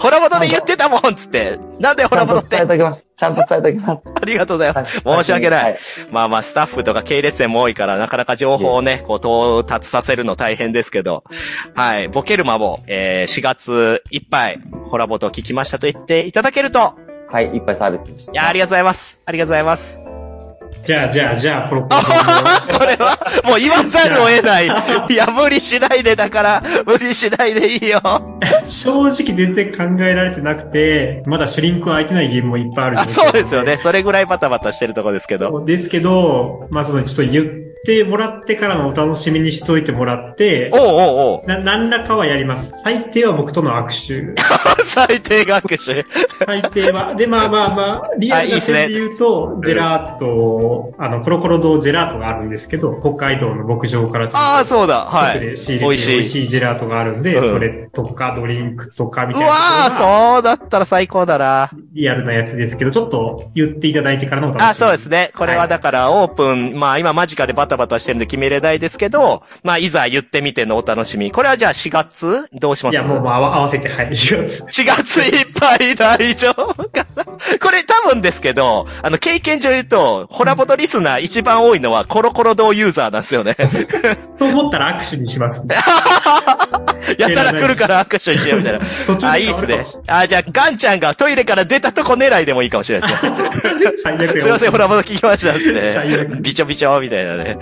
[0.00, 1.58] ホラボドで言ってたもんつって。
[1.78, 2.56] なんでホラボドって？
[2.56, 3.04] 伝えきます。
[3.16, 4.00] ちゃんと伝えておきます。
[4.22, 5.00] ありがとうございます。
[5.00, 5.64] 申し訳ない。
[5.64, 5.78] はい。
[6.10, 11.22] まあまあ、スタッフとか系列店も多いから、なかなか情報をね、こう、到達させるの大変ですけど、
[11.74, 12.08] はい。
[12.08, 16.94] ボケルマも、えー、4月いっぱい、ホラボトを聞きましたと言っていただけると、
[17.34, 19.20] はい、いっぱいサービスしいや、ありがとうございます。
[19.26, 20.00] ありがとうございます。
[20.86, 22.00] じゃあ、じゃあ、じゃあ、コロコロ
[22.78, 24.66] これは、もう言わざるを得ない。
[25.12, 28.00] いや、無理しないでだから、無理しないでいいよ。
[28.68, 33.78] 正直全然考えられてなくて、まだシュリンクは空いてないゲームもいっぱいあるあ、そうですよね。。
[33.78, 35.64] それぐらいバタバタしてるとこですけど。
[35.64, 40.88] ですけど、まあ、その、ちょっと言ってもらってからのお楽しみにしといてもらってお、うおう
[41.36, 42.80] おうな、何らかはやります。
[42.82, 43.88] 最低は僕との握
[44.34, 44.42] 手。
[44.84, 46.04] 最低学習。
[46.46, 47.14] 最低は。
[47.14, 55.04] で、まあまあまあ、リアルな点で言うと、ジェラート、あの、コロコロ堂ジェラートがあるんですけど、北海道の牧場からああ、そうだ。
[55.04, 55.40] は直い。
[55.40, 60.10] で仕入れて美美味しい味しいジェラートがあるんで、うんそれとかドリンクとかみうたいなところが。
[60.10, 61.70] わー、そうだったら最高だな。
[61.92, 64.70] リアルなやつですけど、ちょっと言っていただいてからのお楽しみ。
[64.70, 65.30] あ、そうですね。
[65.36, 71.30] これはだからオープン、まあ今間近でバタバタしてるんで決めれないですけど、まあいざ言ってみてのお楽しみ。
[71.32, 72.48] これはじゃあ4月？
[72.52, 72.94] どうします？
[72.94, 74.82] いや、もうもう合わせて、はい、4月。
[74.82, 77.24] 4月いっぱい大丈夫かな？
[77.24, 83.56] これ多分ですけど、あの、経験上言うと、ホラボトリスナー一番多いのはコロコロ堂ユーザーなんですよね。
[84.38, 85.74] と思ったら握手にします、ね。
[87.18, 89.30] やたら来るから握手しようみたいな。
[89.30, 89.84] あ、いいっすね。
[90.06, 93.34] あ、じゃあ、ガンちゃんがトイレから出たとこ狙いでもいいかもしれないですね。
[94.40, 95.92] すいません、ホラボト聞きましたですね。
[95.94, 96.36] 最悪。
[96.40, 97.58] ビチョビチョみたいなね。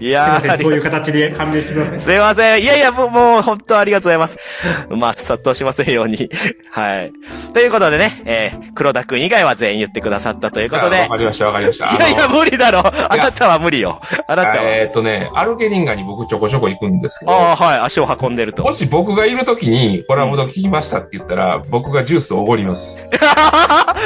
[0.00, 2.00] いやー、 そういう形で勘弁してください。
[2.00, 2.62] すいません。
[2.62, 4.38] いやいや、もう、もう本当ありがとうございます。
[4.90, 6.28] まあ、殺到しませんように。
[6.70, 7.12] はい。
[7.52, 11.08] ということでね、えー、黒田くん以外は全員言ってくださったということでわ。
[11.08, 11.90] かりました、わかりました。
[11.90, 12.80] いやいや、無理だろ。
[12.80, 14.00] あなたは無理よ。
[14.28, 14.56] あなたは。
[14.62, 17.78] えーっとね、アルゲリンガに僕ちょこちょこ行くんですけど、ああ、はい。
[17.80, 18.72] 足を運んでるとも。
[18.72, 22.98] し僕がいるときに、コラボド聞きましたって言ったら、僕がジュースをおごります。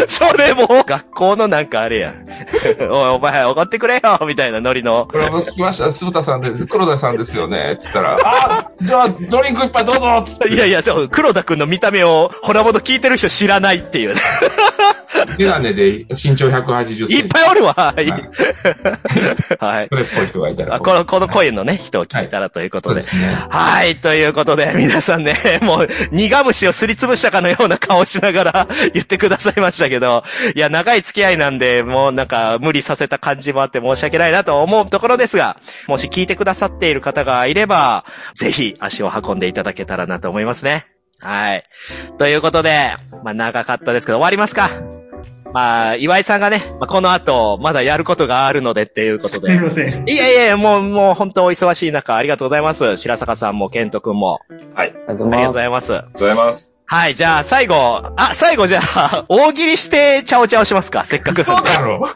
[0.06, 2.26] それも、学校のなんかあれやん。
[2.80, 5.08] おい、お前、おごってくれよみたいなノリの。
[5.10, 10.48] コラボド聞きました、鈴田さんです、黒田さんですよね、つったら、あじゃあ、ドリンク一杯どうぞつって。
[10.48, 14.14] いやいや、そう、黒田くんの見た目を、ホラボド聞いてる人知らないっていう。
[15.38, 17.14] メガネで身長180センチ。
[17.16, 17.74] いっぱいおるわ。
[17.74, 18.06] はい。
[19.58, 19.88] はい。
[19.90, 20.74] それっぽい人がいたら。
[20.74, 23.02] あこの、この声のね、人を聞いたらということで。
[23.48, 35.56] はい、ということで、皆さんね、 もう、苦虫をすりつぶしたかのような顔をしながら 言ってくださいましたけど、いや、長い付き合いなんで、もうなんか、無理させた感じもあって申し訳ないなと思うところですが、
[35.86, 38.04] もし聞いてくださっている方がいれば、
[38.34, 40.86] ぜひ足を運んでいただけたらなと思いますね。
[41.20, 41.64] はい。
[42.18, 42.94] ということで、
[43.24, 44.70] まあ、長かったですけど、終わりますか
[45.52, 49.52] まあ、岩井さんがね、まあ、この後、まだやることがあるのでっていうことすで。
[49.52, 50.08] みません。
[50.08, 52.96] いやいやいや、もう、もう本当お忙しい中、ありがとうございます。
[52.96, 54.40] 白坂さんも、ケント君も、
[54.74, 54.88] はい。
[54.88, 55.92] ありがとうございます。
[55.92, 56.76] ありがとうございます。
[56.86, 61.70] はい、じゃあ最後、あ、最後じゃあ、 大喜利して、チャオチャオしますかせっかくなんで。
[61.70, 62.08] そうだろ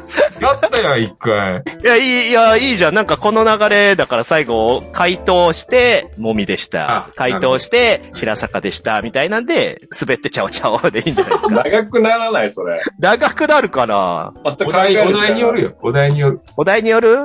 [0.44, 1.62] やったよ、一回。
[1.82, 2.94] いや、いい、いや、いいじゃん。
[2.94, 7.08] なんかこの流れだから最後、回答して、もみでしたあ。
[7.16, 9.02] 回答して、白坂でした。
[9.02, 11.54] みたいなんで、滑ってチャオチャオでいいんじゃないですか。
[11.64, 12.80] 長くならない、それ。
[12.98, 14.32] 長くなるかな？
[14.44, 15.68] またお題、お題によるよ。
[15.70, 15.76] よ。
[15.82, 16.40] お題による。
[16.56, 17.18] お題による？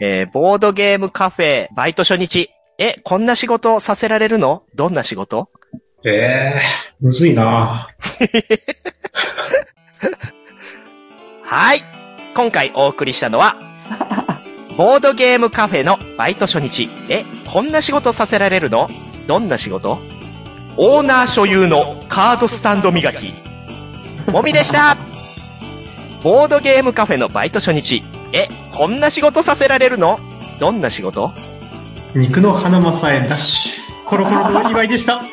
[0.00, 2.50] えー、ボードゲームカフェ、バイト初日。
[2.78, 4.64] え、こんな仕事させられるの？
[4.74, 5.48] どんな仕事？
[6.04, 6.60] ええ
[7.00, 7.86] むずいな
[11.44, 12.01] はい。
[12.34, 13.56] 今回お送りしたのは、
[14.76, 16.88] ボードゲームカフェのバイト初日。
[17.08, 18.88] え、こんな仕事させられるの？
[19.26, 19.98] どんな仕事？
[20.78, 23.34] オーナー所有のカードスタンド磨き。
[24.30, 24.96] もみでした
[26.22, 28.02] ボードゲームカフェのバイト初日。
[28.32, 30.18] え、こんな仕事させられるの？
[30.58, 31.32] どんな仕事？
[32.14, 33.82] 肉の花正へダッシュ。
[34.06, 35.22] コロコロの祝いでした。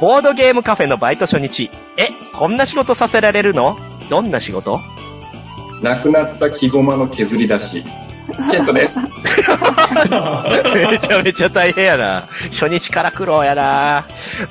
[0.00, 1.70] ボードゲームカフェのバイト初日。
[1.98, 3.76] え、こんな仕事させられるの？
[4.10, 4.80] どんな仕事？
[5.80, 7.84] 亡くなった木駒の削り出し。
[8.50, 9.00] ケントです。
[9.00, 9.08] め
[10.98, 12.28] ちゃめちゃ大変やな。
[12.50, 14.04] 初日から苦労やな。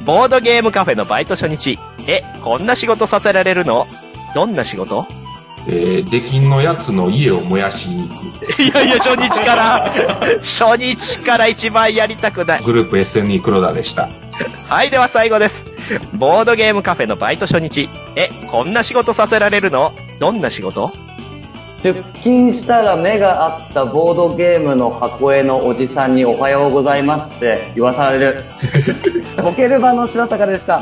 [0.05, 1.78] ボードゲームカフェのバイト初日。
[2.07, 3.86] え、こんな仕事させられるの？
[4.34, 5.05] どんな仕事？
[5.68, 8.62] えー、出禁のやつの家を燃やしに行く。
[8.64, 9.91] いやいや、初日から、
[10.39, 12.64] 初日から一番やりたくない。
[12.64, 14.10] グループ SNE 黒田でした。
[14.67, 15.65] はい、では最後です。
[16.13, 17.89] ボードゲームカフェのバイト初日。
[18.15, 19.91] え、こんな仕事させられるの？
[20.19, 20.91] どんな仕事？
[21.81, 28.43] 出勤したら目が合ったボードゲームの箱絵のおじさんにおはようございますって言わされる。
[29.41, 30.81] ボケる場の白坂でした。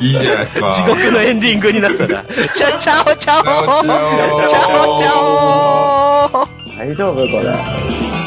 [0.00, 0.72] いいじゃないですか。
[0.72, 2.24] 地獄のエンディングになったな。
[2.54, 3.90] チャチャオチャオチャオチャ
[4.44, 4.58] オチャ
[4.94, 5.08] オチャ
[6.26, 8.19] オ大丈夫これ。